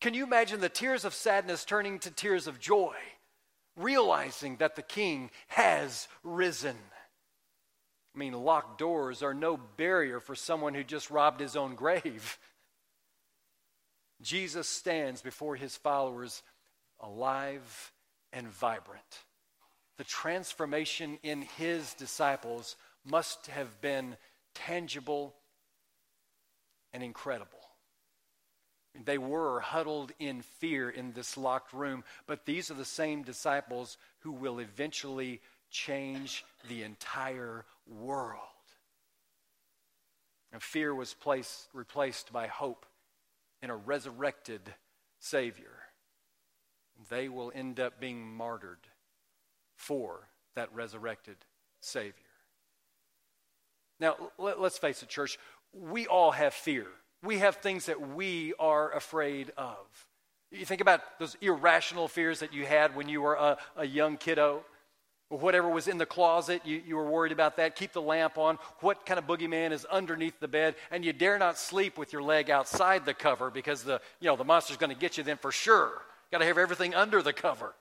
Can 0.00 0.14
you 0.14 0.22
imagine 0.22 0.60
the 0.60 0.68
tears 0.68 1.04
of 1.04 1.14
sadness 1.14 1.64
turning 1.64 1.98
to 1.98 2.12
tears 2.12 2.46
of 2.46 2.60
joy, 2.60 2.94
realizing 3.74 4.54
that 4.58 4.76
the 4.76 4.82
King 4.82 5.32
has 5.48 6.06
risen? 6.22 6.76
I 8.14 8.18
mean, 8.20 8.34
locked 8.34 8.78
doors 8.78 9.24
are 9.24 9.34
no 9.34 9.56
barrier 9.56 10.20
for 10.20 10.36
someone 10.36 10.74
who 10.74 10.84
just 10.84 11.10
robbed 11.10 11.40
his 11.40 11.56
own 11.56 11.74
grave. 11.74 12.38
Jesus 14.22 14.68
stands 14.68 15.22
before 15.22 15.56
his 15.56 15.76
followers 15.76 16.44
alive 17.00 17.92
and 18.32 18.48
vibrant. 18.48 19.24
The 19.96 20.04
transformation 20.04 21.18
in 21.22 21.42
his 21.42 21.94
disciples 21.94 22.76
must 23.04 23.48
have 23.48 23.80
been 23.80 24.16
tangible 24.54 25.34
and 26.92 27.02
incredible. 27.02 27.58
They 29.04 29.18
were 29.18 29.60
huddled 29.60 30.12
in 30.18 30.42
fear 30.42 30.90
in 30.90 31.12
this 31.12 31.36
locked 31.36 31.72
room, 31.72 32.04
but 32.26 32.46
these 32.46 32.70
are 32.70 32.74
the 32.74 32.84
same 32.84 33.22
disciples 33.22 33.96
who 34.20 34.32
will 34.32 34.58
eventually 34.58 35.40
change 35.70 36.44
the 36.68 36.82
entire 36.82 37.64
world. 37.86 38.40
And 40.52 40.62
fear 40.62 40.94
was 40.94 41.14
placed, 41.14 41.68
replaced 41.72 42.32
by 42.32 42.46
hope 42.46 42.86
in 43.62 43.70
a 43.70 43.76
resurrected 43.76 44.62
Savior 45.20 45.87
they 47.08 47.28
will 47.28 47.52
end 47.54 47.80
up 47.80 48.00
being 48.00 48.26
martyred 48.26 48.86
for 49.76 50.28
that 50.54 50.72
resurrected 50.74 51.36
Savior. 51.80 52.12
Now, 54.00 54.16
let, 54.38 54.58
us 54.58 54.78
face 54.78 55.02
it, 55.02 55.08
church, 55.08 55.38
we 55.72 56.06
all 56.06 56.30
have 56.30 56.54
fear. 56.54 56.86
We 57.22 57.38
have 57.38 57.56
things 57.56 57.86
that 57.86 58.14
we 58.14 58.54
are 58.58 58.92
afraid 58.92 59.52
of. 59.56 59.76
You 60.50 60.64
think 60.64 60.80
about 60.80 61.00
those 61.18 61.36
irrational 61.40 62.08
fears 62.08 62.40
that 62.40 62.52
you 62.52 62.64
had 62.64 62.94
when 62.94 63.08
you 63.08 63.20
were 63.20 63.34
a, 63.34 63.58
a 63.76 63.84
young 63.84 64.16
kiddo, 64.16 64.64
whatever 65.28 65.68
was 65.68 65.88
in 65.88 65.98
the 65.98 66.06
closet, 66.06 66.62
you, 66.64 66.80
you 66.86 66.96
were 66.96 67.08
worried 67.08 67.32
about 67.32 67.56
that. 67.56 67.76
Keep 67.76 67.92
the 67.92 68.00
lamp 68.00 68.38
on. 68.38 68.58
What 68.80 69.04
kind 69.04 69.18
of 69.18 69.26
boogeyman 69.26 69.72
is 69.72 69.84
underneath 69.84 70.40
the 70.40 70.48
bed? 70.48 70.74
And 70.90 71.04
you 71.04 71.12
dare 71.12 71.38
not 71.38 71.58
sleep 71.58 71.98
with 71.98 72.12
your 72.12 72.22
leg 72.22 72.50
outside 72.50 73.04
the 73.04 73.14
cover 73.14 73.50
because 73.50 73.82
the, 73.82 74.00
you 74.20 74.28
know, 74.28 74.36
the 74.36 74.44
monster's 74.44 74.78
going 74.78 74.94
to 74.94 74.98
get 74.98 75.18
you 75.18 75.24
then 75.24 75.36
for 75.36 75.52
sure. 75.52 75.92
Got 76.30 76.38
to 76.38 76.44
have 76.44 76.58
everything 76.58 76.94
under 76.94 77.22
the 77.22 77.32
cover. 77.32 77.74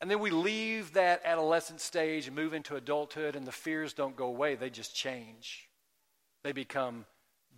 And 0.00 0.10
then 0.10 0.20
we 0.20 0.30
leave 0.30 0.94
that 0.94 1.22
adolescent 1.24 1.80
stage 1.80 2.26
and 2.26 2.34
move 2.34 2.54
into 2.54 2.76
adulthood, 2.76 3.36
and 3.36 3.46
the 3.46 3.52
fears 3.52 3.92
don't 3.92 4.16
go 4.16 4.26
away, 4.26 4.54
they 4.54 4.70
just 4.70 4.94
change. 4.94 5.68
They 6.42 6.52
become 6.52 7.04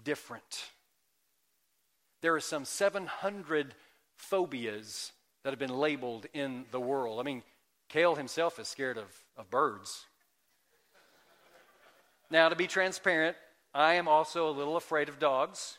different. 0.05 0.71
There 2.21 2.35
are 2.35 2.41
some 2.41 2.65
700 2.65 3.75
phobias 4.17 5.13
that 5.43 5.51
have 5.51 5.59
been 5.59 5.77
labeled 5.77 6.27
in 6.33 6.65
the 6.71 6.81
world. 6.81 7.21
I 7.21 7.23
mean, 7.23 7.43
Kale 7.89 8.15
himself 8.15 8.59
is 8.59 8.69
scared 8.69 8.99
of, 8.99 9.07
of 9.37 9.51
birds. 9.51 10.07
now, 12.31 12.49
to 12.49 12.57
be 12.57 12.67
transparent, 12.67 13.37
I 13.75 13.95
am 13.95 14.09
also 14.09 14.49
a 14.49 14.53
little 14.53 14.77
afraid 14.77 15.09
of 15.09 15.19
dogs. 15.19 15.79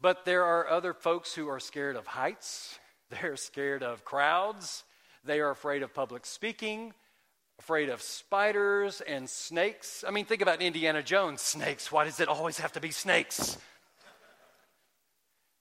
But 0.00 0.24
there 0.24 0.44
are 0.44 0.68
other 0.68 0.94
folks 0.94 1.34
who 1.34 1.48
are 1.48 1.60
scared 1.60 1.96
of 1.96 2.06
heights, 2.06 2.78
they're 3.10 3.36
scared 3.36 3.82
of 3.82 4.04
crowds, 4.04 4.84
they 5.24 5.40
are 5.40 5.50
afraid 5.50 5.82
of 5.82 5.92
public 5.92 6.24
speaking, 6.24 6.94
afraid 7.58 7.90
of 7.90 8.00
spiders 8.00 9.02
and 9.02 9.28
snakes. 9.28 10.02
I 10.06 10.10
mean, 10.10 10.24
think 10.24 10.40
about 10.40 10.62
Indiana 10.62 11.02
Jones 11.02 11.40
snakes. 11.42 11.92
Why 11.92 12.04
does 12.04 12.20
it 12.20 12.28
always 12.28 12.58
have 12.58 12.72
to 12.72 12.80
be 12.80 12.90
snakes? 12.90 13.58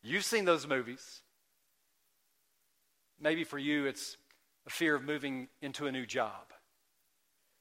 You've 0.02 0.24
seen 0.24 0.46
those 0.46 0.66
movies. 0.66 1.22
Maybe 3.20 3.44
for 3.44 3.60
you, 3.60 3.86
it's 3.86 4.16
a 4.66 4.70
fear 4.70 4.96
of 4.96 5.04
moving 5.04 5.50
into 5.62 5.88
a 5.88 5.92
new 5.92 6.06
job. 6.06 6.54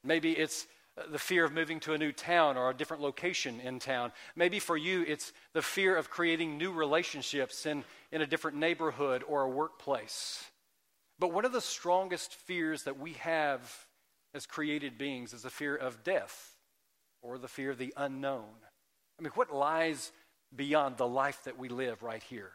Maybe 0.05 0.31
it's 0.31 0.65
the 1.11 1.19
fear 1.19 1.45
of 1.45 1.53
moving 1.53 1.79
to 1.81 1.93
a 1.93 1.97
new 1.97 2.11
town 2.11 2.57
or 2.57 2.69
a 2.69 2.73
different 2.73 3.03
location 3.03 3.59
in 3.59 3.79
town. 3.79 4.11
Maybe 4.35 4.59
for 4.59 4.77
you, 4.77 5.03
it's 5.07 5.33
the 5.53 5.61
fear 5.61 5.95
of 5.95 6.09
creating 6.09 6.57
new 6.57 6.71
relationships 6.71 7.65
in, 7.65 7.83
in 8.11 8.21
a 8.21 8.27
different 8.27 8.57
neighborhood 8.57 9.23
or 9.27 9.43
a 9.43 9.49
workplace. 9.49 10.43
But 11.19 11.33
one 11.33 11.45
of 11.45 11.51
the 11.51 11.61
strongest 11.61 12.33
fears 12.33 12.83
that 12.83 12.99
we 12.99 13.13
have 13.13 13.85
as 14.33 14.45
created 14.45 14.97
beings 14.97 15.33
is 15.33 15.41
the 15.41 15.49
fear 15.49 15.75
of 15.75 16.03
death 16.03 16.55
or 17.21 17.37
the 17.37 17.47
fear 17.47 17.71
of 17.71 17.77
the 17.77 17.93
unknown. 17.97 18.45
I 19.19 19.23
mean, 19.23 19.31
what 19.35 19.53
lies 19.53 20.11
beyond 20.55 20.97
the 20.97 21.07
life 21.07 21.43
that 21.43 21.57
we 21.57 21.69
live 21.69 22.03
right 22.03 22.23
here? 22.23 22.51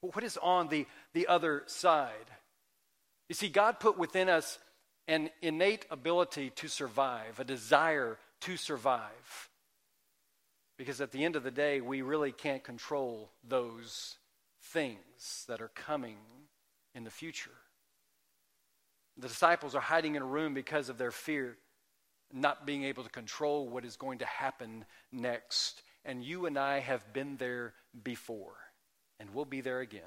What 0.00 0.24
is 0.24 0.36
on 0.36 0.68
the, 0.68 0.86
the 1.12 1.26
other 1.26 1.62
side? 1.66 2.30
You 3.28 3.34
see, 3.34 3.48
God 3.48 3.80
put 3.80 3.98
within 3.98 4.28
us 4.28 4.58
an 5.08 5.30
innate 5.40 5.86
ability 5.90 6.50
to 6.50 6.68
survive, 6.68 7.40
a 7.40 7.44
desire 7.44 8.18
to 8.40 8.56
survive. 8.56 9.48
Because 10.78 11.00
at 11.00 11.12
the 11.12 11.24
end 11.24 11.36
of 11.36 11.42
the 11.42 11.50
day, 11.50 11.80
we 11.80 12.02
really 12.02 12.32
can't 12.32 12.64
control 12.64 13.30
those 13.46 14.16
things 14.60 15.44
that 15.48 15.60
are 15.60 15.70
coming 15.74 16.16
in 16.94 17.04
the 17.04 17.10
future. 17.10 17.50
The 19.18 19.28
disciples 19.28 19.74
are 19.74 19.80
hiding 19.80 20.14
in 20.14 20.22
a 20.22 20.26
room 20.26 20.54
because 20.54 20.88
of 20.88 20.98
their 20.98 21.10
fear, 21.10 21.56
not 22.32 22.66
being 22.66 22.84
able 22.84 23.04
to 23.04 23.10
control 23.10 23.68
what 23.68 23.84
is 23.84 23.96
going 23.96 24.18
to 24.18 24.26
happen 24.26 24.84
next. 25.10 25.82
And 26.04 26.24
you 26.24 26.46
and 26.46 26.58
I 26.58 26.80
have 26.80 27.12
been 27.12 27.36
there 27.36 27.74
before, 28.02 28.54
and 29.20 29.30
we'll 29.34 29.44
be 29.44 29.60
there 29.60 29.80
again. 29.80 30.02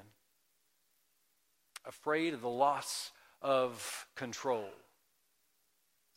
Afraid 1.86 2.34
of 2.34 2.40
the 2.40 2.48
loss 2.48 3.12
of 3.40 4.06
control. 4.16 4.68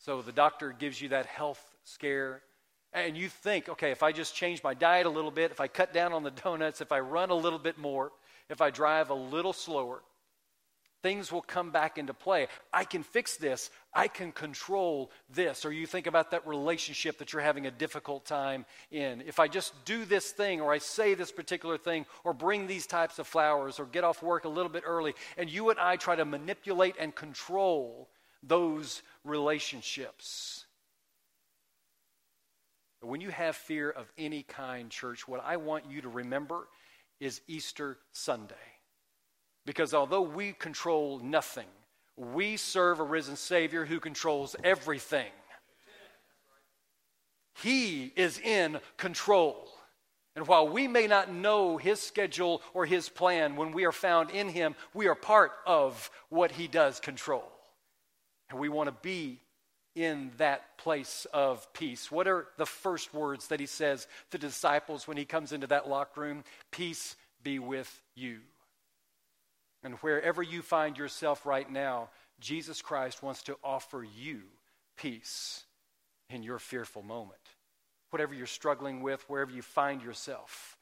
So 0.00 0.22
the 0.22 0.32
doctor 0.32 0.72
gives 0.72 1.00
you 1.00 1.10
that 1.10 1.26
health 1.26 1.62
scare, 1.84 2.40
and 2.92 3.16
you 3.16 3.28
think, 3.28 3.68
okay, 3.68 3.90
if 3.90 4.02
I 4.02 4.12
just 4.12 4.34
change 4.34 4.62
my 4.64 4.72
diet 4.72 5.06
a 5.06 5.10
little 5.10 5.30
bit, 5.30 5.50
if 5.50 5.60
I 5.60 5.68
cut 5.68 5.92
down 5.92 6.14
on 6.14 6.22
the 6.22 6.30
donuts, 6.30 6.80
if 6.80 6.90
I 6.90 7.00
run 7.00 7.28
a 7.28 7.34
little 7.34 7.58
bit 7.58 7.76
more, 7.76 8.10
if 8.48 8.62
I 8.62 8.70
drive 8.70 9.10
a 9.10 9.14
little 9.14 9.52
slower, 9.52 10.00
things 11.02 11.30
will 11.30 11.42
come 11.42 11.70
back 11.70 11.98
into 11.98 12.14
play. 12.14 12.46
I 12.72 12.84
can 12.84 13.02
fix 13.02 13.36
this. 13.36 13.70
I 13.94 14.08
can 14.08 14.32
control 14.32 15.10
this. 15.28 15.64
Or 15.64 15.72
you 15.72 15.86
think 15.86 16.06
about 16.06 16.30
that 16.30 16.46
relationship 16.46 17.18
that 17.18 17.32
you're 17.32 17.42
having 17.42 17.66
a 17.66 17.70
difficult 17.70 18.24
time 18.24 18.64
in. 18.90 19.22
If 19.26 19.38
I 19.38 19.48
just 19.48 19.84
do 19.84 20.04
this 20.04 20.30
thing, 20.30 20.60
or 20.60 20.72
I 20.72 20.78
say 20.78 21.14
this 21.14 21.30
particular 21.30 21.78
thing, 21.78 22.06
or 22.24 22.32
bring 22.32 22.66
these 22.66 22.86
types 22.86 23.18
of 23.18 23.26
flowers, 23.26 23.78
or 23.78 23.84
get 23.84 24.04
off 24.04 24.22
work 24.22 24.44
a 24.44 24.48
little 24.48 24.72
bit 24.72 24.84
early, 24.86 25.14
and 25.36 25.50
you 25.50 25.70
and 25.70 25.78
I 25.78 25.96
try 25.96 26.16
to 26.16 26.24
manipulate 26.24 26.96
and 26.98 27.14
control 27.14 28.08
those 28.42 29.02
relationships. 29.24 30.66
When 33.02 33.20
you 33.20 33.30
have 33.30 33.56
fear 33.56 33.90
of 33.90 34.12
any 34.18 34.42
kind, 34.42 34.90
church, 34.90 35.26
what 35.26 35.42
I 35.44 35.56
want 35.56 35.84
you 35.90 36.02
to 36.02 36.08
remember 36.08 36.68
is 37.18 37.40
Easter 37.48 37.98
Sunday. 38.12 38.54
Because 39.66 39.94
although 39.94 40.22
we 40.22 40.52
control 40.52 41.18
nothing, 41.18 41.66
we 42.16 42.56
serve 42.56 43.00
a 43.00 43.04
risen 43.04 43.36
Savior 43.36 43.84
who 43.84 44.00
controls 44.00 44.56
everything. 44.62 45.30
He 47.62 48.12
is 48.16 48.38
in 48.38 48.80
control. 48.96 49.68
And 50.36 50.46
while 50.46 50.68
we 50.68 50.88
may 50.88 51.06
not 51.06 51.32
know 51.32 51.76
his 51.76 52.00
schedule 52.00 52.62
or 52.72 52.86
his 52.86 53.08
plan, 53.08 53.56
when 53.56 53.72
we 53.72 53.84
are 53.84 53.92
found 53.92 54.30
in 54.30 54.48
him, 54.48 54.74
we 54.94 55.08
are 55.08 55.14
part 55.14 55.52
of 55.66 56.10
what 56.28 56.52
he 56.52 56.68
does 56.68 57.00
control. 57.00 57.50
And 58.50 58.58
we 58.58 58.68
want 58.68 58.88
to 58.88 58.96
be 59.02 59.40
in 59.94 60.30
that 60.36 60.76
place 60.78 61.26
of 61.32 61.72
peace. 61.72 62.10
What 62.10 62.28
are 62.28 62.46
the 62.56 62.66
first 62.66 63.12
words 63.14 63.48
that 63.48 63.60
he 63.60 63.66
says 63.66 64.06
to 64.30 64.38
disciples 64.38 65.08
when 65.08 65.16
he 65.16 65.24
comes 65.24 65.52
into 65.52 65.66
that 65.68 65.88
locked 65.88 66.16
room? 66.16 66.44
Peace 66.70 67.16
be 67.42 67.58
with 67.58 68.00
you. 68.14 68.38
And 69.82 69.94
wherever 69.96 70.42
you 70.42 70.62
find 70.62 70.98
yourself 70.98 71.46
right 71.46 71.70
now, 71.70 72.10
Jesus 72.38 72.82
Christ 72.82 73.22
wants 73.22 73.42
to 73.44 73.56
offer 73.64 74.04
you 74.16 74.42
peace 74.96 75.64
in 76.28 76.42
your 76.42 76.58
fearful 76.58 77.02
moment. 77.02 77.40
Whatever 78.10 78.34
you're 78.34 78.46
struggling 78.46 79.02
with, 79.02 79.24
wherever 79.28 79.50
you 79.50 79.62
find 79.62 80.02
yourself. 80.02 80.76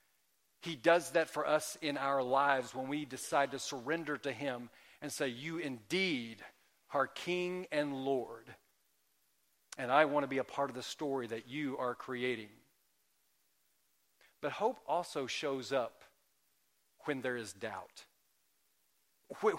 He 0.62 0.74
does 0.74 1.12
that 1.12 1.30
for 1.30 1.46
us 1.46 1.78
in 1.80 1.96
our 1.96 2.22
lives 2.22 2.74
when 2.74 2.88
we 2.88 3.04
decide 3.04 3.52
to 3.52 3.58
surrender 3.58 4.16
to 4.18 4.32
Him 4.32 4.70
and 5.00 5.12
say, 5.12 5.28
You 5.28 5.58
indeed 5.58 6.38
are 6.92 7.06
King 7.06 7.66
and 7.70 7.94
Lord. 8.04 8.46
And 9.76 9.92
I 9.92 10.06
want 10.06 10.24
to 10.24 10.28
be 10.28 10.38
a 10.38 10.44
part 10.44 10.70
of 10.70 10.76
the 10.76 10.82
story 10.82 11.26
that 11.28 11.48
you 11.48 11.76
are 11.78 11.94
creating. 11.94 12.48
But 14.40 14.52
hope 14.52 14.78
also 14.86 15.26
shows 15.26 15.72
up 15.72 16.02
when 17.04 17.20
there 17.20 17.36
is 17.36 17.52
doubt. 17.52 18.04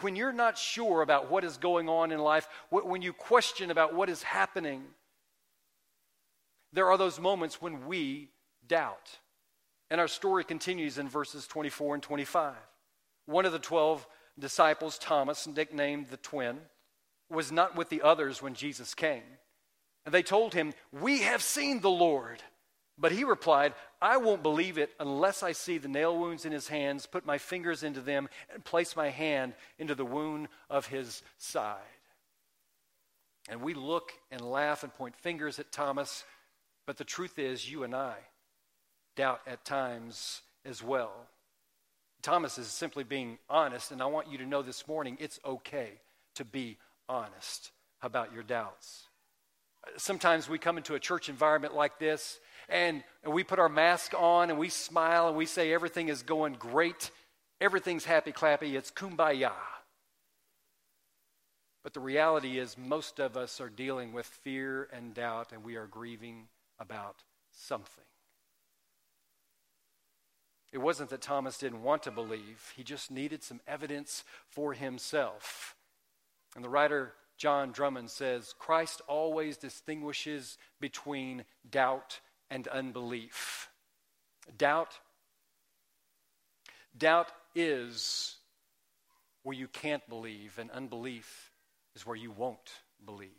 When 0.02 0.16
you're 0.16 0.34
not 0.34 0.58
sure 0.58 1.02
about 1.02 1.30
what 1.30 1.44
is 1.44 1.58
going 1.58 1.90
on 1.90 2.12
in 2.12 2.20
life, 2.20 2.48
when 2.72 3.02
you 3.02 3.14
question 3.14 3.70
about 3.70 3.94
what 3.94 4.10
is 4.10 4.24
happening, 4.24 4.84
there 6.74 6.88
are 6.88 6.98
those 6.98 7.20
moments 7.20 7.62
when 7.62 7.86
we 7.86 8.30
doubt. 8.68 9.20
And 9.92 10.02
our 10.02 10.08
story 10.08 10.44
continues 10.44 10.98
in 10.98 11.08
verses 11.08 11.48
24 11.48 11.96
and 11.96 12.04
25. 12.04 12.56
One 13.26 13.46
of 13.46 13.52
the 13.52 13.60
12 13.60 14.08
disciples, 14.40 14.98
Thomas, 14.98 15.48
nicknamed 15.48 16.08
the 16.08 16.18
twin, 16.18 16.58
was 17.30 17.52
not 17.52 17.76
with 17.76 17.90
the 17.90 18.02
others 18.02 18.42
when 18.42 18.54
Jesus 18.54 18.94
came. 18.94 19.24
And 20.06 20.14
they 20.14 20.24
told 20.24 20.54
him, 20.54 20.74
We 20.92 21.20
have 21.22 21.42
seen 21.42 21.82
the 21.82 21.90
Lord. 21.90 22.42
But 22.98 23.14
he 23.14 23.24
replied, 23.24 23.74
I 24.02 24.18
won't 24.18 24.44
believe 24.44 24.78
it 24.78 24.92
unless 25.00 25.42
I 25.42 25.54
see 25.54 25.78
the 25.78 25.88
nail 25.88 26.18
wounds 26.18 26.46
in 26.46 26.52
his 26.52 26.68
hands, 26.68 27.06
put 27.06 27.26
my 27.26 27.38
fingers 27.38 27.82
into 27.82 28.02
them, 28.02 28.28
and 28.54 28.64
place 28.64 28.96
my 28.96 29.10
hand 29.10 29.54
into 29.78 29.96
the 29.96 30.06
wound 30.06 30.50
of 30.70 30.88
his 30.88 31.24
side. 31.38 31.78
And 33.48 33.62
we 33.62 33.74
look 33.74 34.12
and 34.32 34.42
laugh 34.42 34.84
and 34.84 34.94
point 34.94 35.16
fingers 35.16 35.60
at 35.60 35.72
Thomas, 35.72 36.26
but 36.86 36.98
the 36.98 37.06
truth 37.06 37.40
is, 37.40 37.72
you 37.72 37.84
and 37.84 37.96
I 37.96 38.16
doubt 39.16 39.42
at 39.48 39.66
times 39.66 40.42
as 40.66 40.84
well. 40.84 41.12
Thomas 42.22 42.58
is 42.58 42.68
simply 42.68 43.04
being 43.04 43.38
honest, 43.50 43.92
and 43.92 44.02
I 44.02 44.06
want 44.08 44.30
you 44.30 44.38
to 44.40 44.46
know 44.46 44.62
this 44.62 44.88
morning 44.88 45.18
it's 45.20 45.40
okay 45.46 46.02
to 46.36 46.44
be 46.44 46.78
honest 47.10 47.72
about 48.02 48.32
your 48.34 48.44
doubts. 48.44 49.08
Sometimes 49.98 50.48
we 50.48 50.60
come 50.60 50.78
into 50.78 50.96
a 50.96 51.00
church 51.00 51.28
environment 51.28 51.76
like 51.76 52.00
this 52.00 52.40
and, 52.70 53.04
we 53.28 53.44
put 53.44 53.60
our 53.60 53.68
mask 53.68 54.14
on 54.18 54.50
and 54.50 54.58
we 54.58 54.70
smile 54.70 55.28
and 55.28 55.36
we 55.36 55.46
say 55.46 55.74
everything 55.74 56.08
is 56.08 56.22
going 56.22 56.54
great, 56.54 57.12
everything's 57.60 58.06
happy 58.06 58.32
clappy, 58.32 58.76
it's 58.76 58.92
kumbaya. 58.92 59.52
But 61.84 61.94
the 61.94 62.00
reality 62.00 62.60
is, 62.60 62.78
most 62.78 63.20
of 63.20 63.38
us 63.38 63.60
are 63.62 63.70
dealing 63.70 64.14
with 64.14 64.26
fear 64.26 64.90
and 64.92 65.14
doubt, 65.14 65.52
and 65.54 65.64
we 65.64 65.76
are 65.76 65.88
grieving 65.88 66.48
about 66.80 67.24
something. 67.52 68.04
It 70.72 70.78
wasn't 70.78 71.10
that 71.10 71.22
Thomas 71.22 71.58
didn't 71.58 71.84
want 71.84 72.04
to 72.04 72.12
believe, 72.12 72.74
he 72.76 72.84
just 72.84 73.10
needed 73.10 73.44
some 73.44 73.62
evidence 73.68 74.24
for 74.48 74.74
himself. 74.74 75.76
And 76.56 76.64
the 76.64 76.70
writer 76.70 77.14
John 77.38 77.72
Drummond 77.72 78.10
says 78.10 78.54
Christ 78.60 79.02
always 79.08 79.58
distinguishes 79.58 80.58
between 80.80 81.46
doubt 81.70 82.20
and 82.50 82.68
unbelief. 82.68 83.70
Doubt 84.58 85.00
doubt 86.98 87.32
is 87.56 88.36
where 89.44 89.56
you 89.56 89.68
can't 89.68 90.08
believe 90.10 90.58
and 90.60 90.70
unbelief 90.72 91.52
is 91.96 92.06
where 92.06 92.16
you 92.16 92.32
won't 92.32 92.72
believe. 93.06 93.30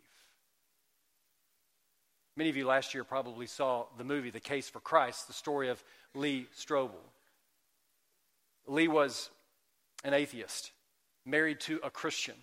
Many 2.35 2.49
of 2.49 2.57
you 2.57 2.65
last 2.65 2.93
year 2.93 3.03
probably 3.03 3.45
saw 3.45 3.85
the 3.97 4.03
movie 4.03 4.29
The 4.29 4.39
Case 4.39 4.69
for 4.69 4.79
Christ, 4.79 5.27
the 5.27 5.33
story 5.33 5.69
of 5.69 5.83
Lee 6.15 6.47
Strobel. 6.57 6.95
Lee 8.67 8.87
was 8.87 9.29
an 10.03 10.13
atheist, 10.13 10.71
married 11.25 11.59
to 11.61 11.79
a 11.83 11.89
Christian. 11.89 12.35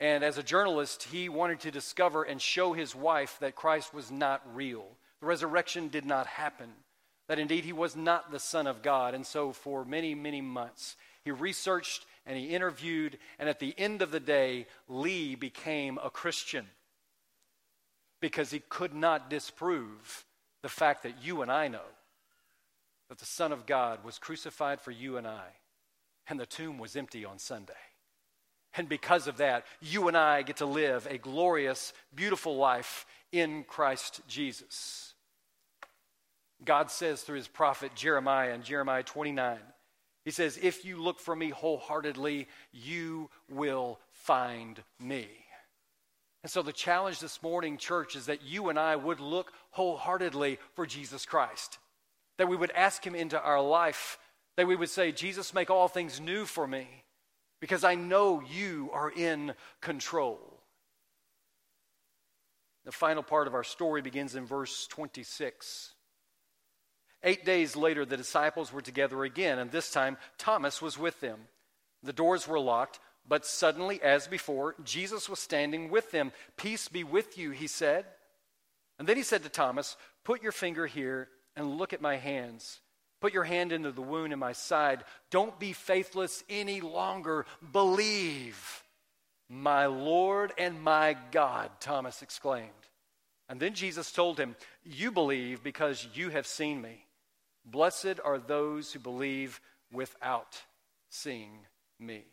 And 0.00 0.22
as 0.22 0.38
a 0.38 0.42
journalist, 0.42 1.04
he 1.04 1.28
wanted 1.28 1.60
to 1.60 1.70
discover 1.70 2.22
and 2.22 2.40
show 2.40 2.72
his 2.72 2.94
wife 2.94 3.36
that 3.40 3.56
Christ 3.56 3.92
was 3.92 4.10
not 4.10 4.42
real. 4.54 4.86
The 5.20 5.26
resurrection 5.26 5.88
did 5.88 6.06
not 6.06 6.26
happen, 6.26 6.68
that 7.26 7.40
indeed 7.40 7.64
he 7.64 7.72
was 7.72 7.96
not 7.96 8.30
the 8.30 8.38
Son 8.38 8.68
of 8.68 8.82
God. 8.82 9.14
And 9.14 9.26
so, 9.26 9.52
for 9.52 9.84
many, 9.84 10.14
many 10.14 10.40
months, 10.40 10.96
he 11.24 11.32
researched 11.32 12.06
and 12.24 12.38
he 12.38 12.50
interviewed, 12.50 13.18
and 13.38 13.48
at 13.48 13.58
the 13.58 13.74
end 13.76 14.02
of 14.02 14.10
the 14.10 14.20
day, 14.20 14.66
Lee 14.86 15.34
became 15.34 15.98
a 16.02 16.10
Christian 16.10 16.66
because 18.20 18.50
he 18.50 18.60
could 18.60 18.94
not 18.94 19.30
disprove 19.30 20.24
the 20.62 20.68
fact 20.68 21.02
that 21.02 21.24
you 21.24 21.42
and 21.42 21.50
I 21.50 21.68
know 21.68 21.86
that 23.08 23.18
the 23.18 23.24
Son 23.24 23.52
of 23.52 23.66
God 23.66 24.04
was 24.04 24.18
crucified 24.18 24.80
for 24.80 24.90
you 24.90 25.16
and 25.16 25.26
I, 25.26 25.46
and 26.28 26.38
the 26.38 26.46
tomb 26.46 26.78
was 26.78 26.96
empty 26.96 27.24
on 27.24 27.38
Sunday. 27.38 27.72
And 28.74 28.88
because 28.88 29.26
of 29.26 29.38
that, 29.38 29.64
you 29.80 30.08
and 30.08 30.16
I 30.16 30.42
get 30.42 30.58
to 30.58 30.66
live 30.66 31.06
a 31.10 31.18
glorious, 31.18 31.92
beautiful 32.14 32.56
life 32.56 33.06
in 33.32 33.64
Christ 33.64 34.20
Jesus. 34.28 35.14
God 36.64 36.90
says 36.90 37.22
through 37.22 37.36
his 37.36 37.48
prophet 37.48 37.94
Jeremiah 37.94 38.54
in 38.54 38.62
Jeremiah 38.62 39.02
29, 39.02 39.58
he 40.24 40.30
says, 40.30 40.58
If 40.60 40.84
you 40.84 41.02
look 41.02 41.18
for 41.18 41.34
me 41.34 41.50
wholeheartedly, 41.50 42.48
you 42.72 43.30
will 43.50 43.98
find 44.10 44.82
me. 45.00 45.28
And 46.42 46.50
so 46.50 46.62
the 46.62 46.72
challenge 46.72 47.20
this 47.20 47.42
morning, 47.42 47.78
church, 47.78 48.14
is 48.14 48.26
that 48.26 48.42
you 48.42 48.68
and 48.68 48.78
I 48.78 48.96
would 48.96 49.20
look 49.20 49.52
wholeheartedly 49.70 50.58
for 50.74 50.86
Jesus 50.86 51.24
Christ 51.24 51.78
that 52.38 52.48
we 52.48 52.56
would 52.56 52.70
ask 52.70 53.06
Him 53.06 53.14
into 53.14 53.40
our 53.40 53.60
life, 53.60 54.18
that 54.56 54.66
we 54.66 54.76
would 54.76 54.88
say, 54.88 55.12
Jesus, 55.12 55.52
make 55.52 55.70
all 55.70 55.88
things 55.88 56.20
new 56.20 56.46
for 56.46 56.66
me, 56.66 56.86
because 57.60 57.84
I 57.84 57.94
know 57.94 58.40
you 58.40 58.90
are 58.92 59.10
in 59.10 59.54
control. 59.80 60.38
The 62.84 62.92
final 62.92 63.22
part 63.22 63.46
of 63.46 63.54
our 63.54 63.64
story 63.64 64.00
begins 64.00 64.34
in 64.34 64.46
verse 64.46 64.86
26. 64.86 65.92
Eight 67.22 67.44
days 67.44 67.74
later, 67.74 68.04
the 68.04 68.16
disciples 68.16 68.72
were 68.72 68.80
together 68.80 69.24
again, 69.24 69.58
and 69.58 69.70
this 69.70 69.90
time 69.90 70.16
Thomas 70.38 70.80
was 70.80 70.98
with 70.98 71.20
them. 71.20 71.40
The 72.02 72.12
doors 72.12 72.46
were 72.46 72.60
locked, 72.60 73.00
but 73.26 73.44
suddenly, 73.44 74.00
as 74.02 74.28
before, 74.28 74.76
Jesus 74.84 75.28
was 75.28 75.38
standing 75.38 75.90
with 75.90 76.12
them. 76.12 76.32
Peace 76.56 76.88
be 76.88 77.04
with 77.04 77.36
you, 77.36 77.50
he 77.50 77.66
said. 77.66 78.06
And 78.98 79.08
then 79.08 79.16
he 79.16 79.22
said 79.22 79.42
to 79.42 79.48
Thomas, 79.48 79.96
Put 80.24 80.42
your 80.42 80.52
finger 80.52 80.86
here 80.86 81.28
and 81.56 81.76
look 81.76 81.92
at 81.92 82.00
my 82.00 82.16
hands. 82.16 82.80
Put 83.20 83.34
your 83.34 83.44
hand 83.44 83.72
into 83.72 83.90
the 83.90 84.02
wound 84.02 84.32
in 84.32 84.38
my 84.38 84.52
side. 84.52 85.04
Don't 85.30 85.58
be 85.58 85.72
faithless 85.72 86.44
any 86.48 86.80
longer. 86.80 87.46
Believe. 87.72 88.84
My 89.48 89.86
Lord 89.86 90.52
and 90.58 90.82
my 90.82 91.16
God, 91.32 91.70
Thomas 91.80 92.22
exclaimed. 92.22 92.70
And 93.48 93.58
then 93.58 93.74
Jesus 93.74 94.12
told 94.12 94.38
him, 94.38 94.56
You 94.84 95.10
believe 95.10 95.62
because 95.62 96.06
you 96.14 96.30
have 96.30 96.46
seen 96.46 96.80
me. 96.80 97.04
Blessed 97.64 98.20
are 98.24 98.38
those 98.38 98.92
who 98.92 98.98
believe 98.98 99.60
without 99.92 100.62
seeing 101.08 101.66
me. 101.98 102.24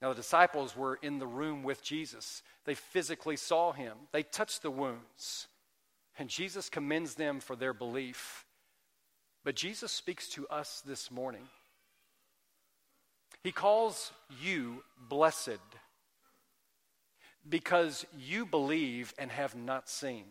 Now, 0.00 0.08
the 0.08 0.16
disciples 0.16 0.76
were 0.76 0.98
in 1.00 1.18
the 1.18 1.26
room 1.26 1.62
with 1.62 1.82
Jesus. 1.82 2.42
They 2.64 2.74
physically 2.74 3.36
saw 3.36 3.72
him, 3.72 3.96
they 4.12 4.22
touched 4.22 4.62
the 4.62 4.70
wounds. 4.70 5.46
And 6.18 6.28
Jesus 6.28 6.68
commends 6.68 7.14
them 7.14 7.40
for 7.40 7.56
their 7.56 7.72
belief. 7.72 8.44
But 9.44 9.56
Jesus 9.56 9.90
speaks 9.90 10.28
to 10.30 10.46
us 10.48 10.82
this 10.86 11.10
morning. 11.10 11.48
He 13.42 13.50
calls 13.50 14.12
you 14.40 14.84
blessed 15.08 15.58
because 17.48 18.06
you 18.16 18.46
believe 18.46 19.12
and 19.18 19.30
have 19.30 19.56
not 19.56 19.88
seen. 19.88 20.24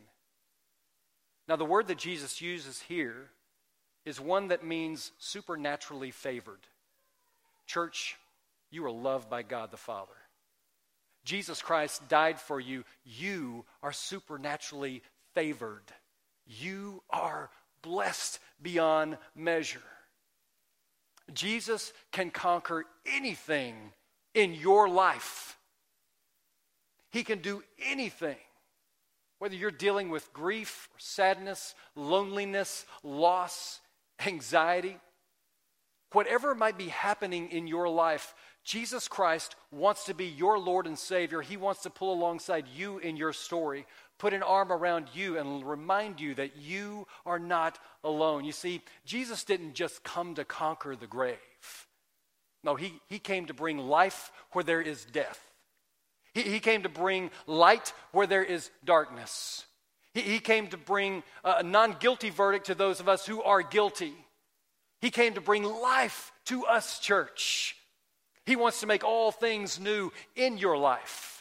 Now, 1.47 1.57
the 1.57 1.65
word 1.65 1.87
that 1.87 1.97
Jesus 1.97 2.41
uses 2.41 2.79
here 2.79 3.29
is 4.05 4.19
one 4.19 4.47
that 4.47 4.65
means 4.65 5.11
supernaturally 5.19 6.11
favored. 6.11 6.61
Church, 7.67 8.17
you 8.69 8.85
are 8.85 8.91
loved 8.91 9.29
by 9.29 9.43
God 9.43 9.71
the 9.71 9.77
Father. 9.77 10.13
Jesus 11.25 11.61
Christ 11.61 12.07
died 12.07 12.39
for 12.39 12.59
you. 12.59 12.85
You 13.03 13.65
are 13.83 13.91
supernaturally 13.91 15.03
favored. 15.35 15.83
You 16.47 17.03
are 17.09 17.49
blessed 17.81 18.39
beyond 18.61 19.17
measure. 19.35 19.81
Jesus 21.33 21.93
can 22.11 22.29
conquer 22.29 22.85
anything 23.05 23.75
in 24.33 24.53
your 24.53 24.89
life. 24.89 25.57
He 27.11 27.23
can 27.23 27.39
do 27.39 27.63
anything. 27.83 28.37
Whether 29.39 29.55
you're 29.55 29.71
dealing 29.71 30.09
with 30.09 30.31
grief, 30.33 30.89
sadness, 30.97 31.73
loneliness, 31.95 32.85
loss, 33.03 33.79
anxiety, 34.25 34.97
whatever 36.11 36.53
might 36.53 36.77
be 36.77 36.89
happening 36.89 37.49
in 37.49 37.67
your 37.67 37.89
life, 37.89 38.35
Jesus 38.63 39.07
Christ 39.07 39.55
wants 39.71 40.05
to 40.05 40.13
be 40.13 40.25
your 40.25 40.59
Lord 40.59 40.85
and 40.85 40.97
Savior. 40.97 41.41
He 41.41 41.57
wants 41.57 41.81
to 41.83 41.89
pull 41.89 42.13
alongside 42.13 42.65
you 42.67 42.99
in 42.99 43.17
your 43.17 43.33
story 43.33 43.87
put 44.21 44.35
an 44.35 44.43
arm 44.43 44.71
around 44.71 45.07
you 45.15 45.39
and 45.39 45.65
remind 45.65 46.21
you 46.21 46.35
that 46.35 46.55
you 46.55 47.07
are 47.25 47.39
not 47.39 47.79
alone. 48.03 48.45
You 48.45 48.51
see, 48.51 48.83
Jesus 49.03 49.43
didn't 49.43 49.73
just 49.73 50.03
come 50.03 50.35
to 50.35 50.45
conquer 50.45 50.95
the 50.95 51.07
grave. 51.07 51.37
No, 52.63 52.75
he, 52.75 53.01
he 53.09 53.17
came 53.17 53.47
to 53.47 53.55
bring 53.55 53.79
life 53.79 54.31
where 54.51 54.63
there 54.63 54.79
is 54.79 55.05
death. 55.05 55.39
He, 56.35 56.43
he 56.43 56.59
came 56.59 56.83
to 56.83 56.89
bring 56.89 57.31
light 57.47 57.93
where 58.11 58.27
there 58.27 58.43
is 58.43 58.69
darkness. 58.85 59.65
He, 60.13 60.21
he 60.21 60.39
came 60.39 60.67
to 60.67 60.77
bring 60.77 61.23
a 61.43 61.63
non 61.63 61.95
guilty 61.99 62.29
verdict 62.29 62.67
to 62.67 62.75
those 62.75 62.99
of 62.99 63.09
us 63.09 63.25
who 63.25 63.41
are 63.41 63.63
guilty. 63.63 64.13
He 64.99 65.09
came 65.09 65.33
to 65.33 65.41
bring 65.41 65.63
life 65.63 66.31
to 66.45 66.67
us, 66.67 66.99
church. 66.99 67.75
He 68.45 68.55
wants 68.55 68.81
to 68.81 68.87
make 68.87 69.03
all 69.03 69.31
things 69.31 69.79
new 69.79 70.11
in 70.35 70.59
your 70.59 70.77
life. 70.77 71.40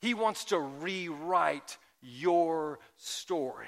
He 0.00 0.14
wants 0.14 0.44
to 0.46 0.58
rewrite 0.58 1.76
your 2.00 2.78
story. 2.96 3.66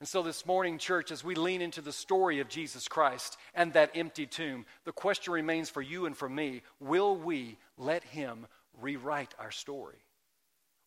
And 0.00 0.08
so, 0.08 0.22
this 0.22 0.44
morning, 0.44 0.78
church, 0.78 1.12
as 1.12 1.22
we 1.22 1.34
lean 1.34 1.62
into 1.62 1.80
the 1.80 1.92
story 1.92 2.40
of 2.40 2.48
Jesus 2.48 2.88
Christ 2.88 3.36
and 3.54 3.72
that 3.72 3.92
empty 3.94 4.26
tomb, 4.26 4.66
the 4.84 4.92
question 4.92 5.32
remains 5.32 5.70
for 5.70 5.80
you 5.80 6.06
and 6.06 6.16
for 6.16 6.28
me 6.28 6.62
will 6.80 7.16
we 7.16 7.58
let 7.78 8.02
Him 8.02 8.46
rewrite 8.80 9.34
our 9.38 9.52
story? 9.52 10.04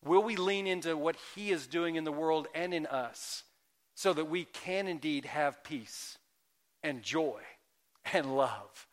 Will 0.03 0.21
we 0.21 0.35
lean 0.35 0.67
into 0.67 0.95
what 0.95 1.15
He 1.35 1.51
is 1.51 1.67
doing 1.67 1.95
in 1.95 2.03
the 2.03 2.11
world 2.11 2.47
and 2.53 2.73
in 2.73 2.85
us 2.85 3.43
so 3.95 4.13
that 4.13 4.29
we 4.29 4.43
can 4.43 4.87
indeed 4.87 5.25
have 5.25 5.63
peace 5.63 6.17
and 6.83 7.01
joy 7.01 7.39
and 8.13 8.35
love? 8.35 8.87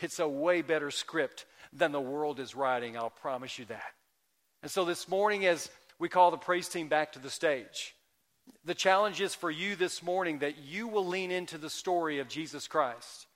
It's 0.00 0.18
a 0.18 0.28
way 0.28 0.62
better 0.62 0.90
script 0.90 1.44
than 1.72 1.92
the 1.92 2.00
world 2.00 2.40
is 2.40 2.54
writing, 2.54 2.96
I'll 2.96 3.10
promise 3.10 3.58
you 3.58 3.66
that. 3.66 3.92
And 4.62 4.70
so 4.70 4.84
this 4.84 5.08
morning, 5.08 5.46
as 5.46 5.70
we 5.98 6.08
call 6.08 6.30
the 6.30 6.36
praise 6.36 6.68
team 6.68 6.88
back 6.88 7.12
to 7.12 7.18
the 7.18 7.30
stage, 7.30 7.94
the 8.64 8.74
challenge 8.74 9.20
is 9.20 9.34
for 9.34 9.50
you 9.50 9.76
this 9.76 10.02
morning 10.02 10.40
that 10.40 10.58
you 10.58 10.88
will 10.88 11.06
lean 11.06 11.30
into 11.30 11.58
the 11.58 11.70
story 11.70 12.18
of 12.18 12.28
Jesus 12.28 12.66
Christ. 12.66 13.26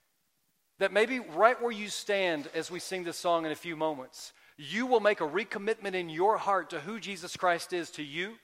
That 0.78 0.92
maybe 0.92 1.20
right 1.20 1.60
where 1.60 1.72
you 1.72 1.88
stand 1.88 2.48
as 2.54 2.70
we 2.70 2.80
sing 2.80 3.04
this 3.04 3.18
song 3.18 3.46
in 3.46 3.52
a 3.52 3.56
few 3.56 3.76
moments, 3.76 4.32
you 4.56 4.86
will 4.86 5.00
make 5.00 5.20
a 5.20 5.28
recommitment 5.28 5.94
in 5.94 6.08
your 6.08 6.36
heart 6.38 6.70
to 6.70 6.80
who 6.80 6.98
Jesus 6.98 7.36
Christ 7.36 7.72
is 7.72 7.90
to 7.92 8.02
you 8.02 8.34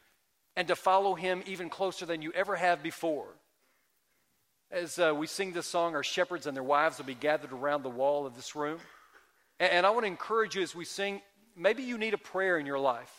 and 0.57 0.69
to 0.69 0.77
follow 0.77 1.15
him 1.15 1.43
even 1.47 1.69
closer 1.69 2.07
than 2.07 2.23
you 2.23 2.33
ever 2.33 2.57
have 2.57 2.83
before. 2.83 3.27
As 4.71 4.99
uh, 4.99 5.15
we 5.17 5.27
sing 5.27 5.53
this 5.53 5.67
song, 5.67 5.95
our 5.95 6.03
shepherds 6.03 6.47
and 6.47 6.57
their 6.57 6.63
wives 6.63 6.99
will 6.99 7.07
be 7.07 7.15
gathered 7.15 7.53
around 7.53 7.83
the 7.83 7.89
wall 7.89 8.27
of 8.27 8.37
this 8.37 8.55
room. 8.55 8.79
And, 9.59 9.73
and 9.73 9.87
I 9.87 9.91
want 9.91 10.03
to 10.03 10.09
encourage 10.09 10.57
you 10.57 10.63
as 10.63 10.75
we 10.75 10.85
sing, 10.85 11.23
maybe 11.59 11.83
you 11.83 11.99
need 11.99 12.15
a 12.15 12.19
prayer 12.19 12.59
in 12.59 12.67
your 12.67 12.79
life. 12.79 13.13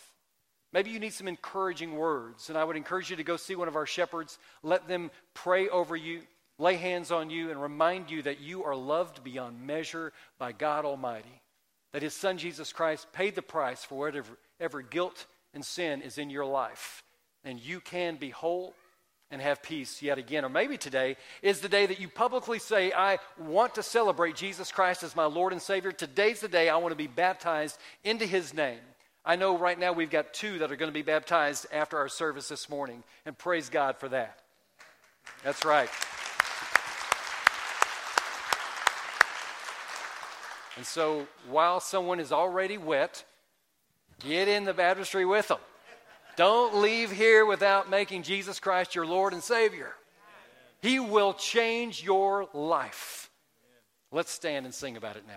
Maybe 0.71 0.91
you 0.91 0.99
need 0.99 1.13
some 1.13 1.27
encouraging 1.27 1.95
words. 1.95 2.49
And 2.49 2.57
I 2.57 2.63
would 2.63 2.75
encourage 2.75 3.09
you 3.09 3.15
to 3.15 3.23
go 3.23 3.37
see 3.37 3.55
one 3.55 3.67
of 3.67 3.75
our 3.75 3.85
shepherds. 3.85 4.37
Let 4.61 4.87
them 4.87 5.09
pray 5.33 5.67
over 5.67 5.95
you, 5.95 6.21
lay 6.57 6.75
hands 6.75 7.11
on 7.11 7.29
you, 7.29 7.49
and 7.49 7.61
remind 7.61 8.11
you 8.11 8.21
that 8.23 8.39
you 8.39 8.63
are 8.63 8.75
loved 8.75 9.23
beyond 9.23 9.65
measure 9.65 10.13
by 10.37 10.51
God 10.51 10.85
Almighty. 10.85 11.41
That 11.93 12.03
His 12.03 12.13
Son 12.13 12.37
Jesus 12.37 12.71
Christ 12.71 13.11
paid 13.13 13.33
the 13.33 13.41
price 13.41 13.83
for 13.83 13.97
whatever 13.97 14.81
guilt 14.83 15.25
and 15.53 15.65
sin 15.65 16.01
is 16.03 16.19
in 16.19 16.29
your 16.29 16.45
life. 16.45 17.03
And 17.43 17.59
you 17.59 17.79
can 17.79 18.17
be 18.17 18.29
whole 18.29 18.75
and 19.31 19.41
have 19.41 19.61
peace 19.61 20.01
yet 20.01 20.17
again. 20.17 20.43
Or 20.43 20.49
maybe 20.49 20.77
today 20.77 21.17
is 21.41 21.59
the 21.59 21.69
day 21.69 21.85
that 21.85 21.99
you 21.99 22.07
publicly 22.07 22.59
say, 22.59 22.91
I 22.91 23.19
want 23.37 23.75
to 23.75 23.83
celebrate 23.83 24.35
Jesus 24.35 24.71
Christ 24.71 25.03
as 25.03 25.15
my 25.15 25.25
Lord 25.25 25.53
and 25.53 25.61
Savior. 25.61 25.91
Today's 25.91 26.39
the 26.39 26.47
day 26.47 26.69
I 26.69 26.77
want 26.77 26.91
to 26.91 26.97
be 26.97 27.07
baptized 27.07 27.77
into 28.03 28.25
His 28.25 28.53
name. 28.53 28.79
I 29.25 29.35
know 29.35 29.57
right 29.57 29.77
now 29.77 29.93
we've 29.93 30.09
got 30.09 30.33
two 30.33 30.59
that 30.59 30.71
are 30.71 30.75
going 30.75 30.89
to 30.89 30.93
be 30.93 31.03
baptized 31.03 31.67
after 31.71 31.97
our 31.97 32.09
service 32.09 32.47
this 32.47 32.69
morning, 32.69 33.03
and 33.25 33.37
praise 33.37 33.69
God 33.69 33.97
for 33.97 34.09
that. 34.09 34.39
That's 35.43 35.63
right. 35.65 35.89
And 40.77 40.85
so 40.85 41.27
while 41.49 41.81
someone 41.81 42.19
is 42.19 42.31
already 42.31 42.77
wet, 42.77 43.25
get 44.19 44.47
in 44.47 44.63
the 44.63 44.73
baptistry 44.73 45.25
with 45.25 45.49
them. 45.49 45.59
Don't 46.39 46.75
leave 46.77 47.11
here 47.11 47.45
without 47.45 47.89
making 47.89 48.23
Jesus 48.23 48.61
Christ 48.61 48.95
your 48.95 49.05
Lord 49.05 49.33
and 49.33 49.43
Savior. 49.43 49.93
He 50.81 50.97
will 50.97 51.33
change 51.33 52.01
your 52.01 52.47
life. 52.53 53.29
Let's 54.09 54.31
stand 54.31 54.65
and 54.65 54.73
sing 54.73 54.95
about 54.95 55.17
it 55.17 55.23
now. 55.27 55.33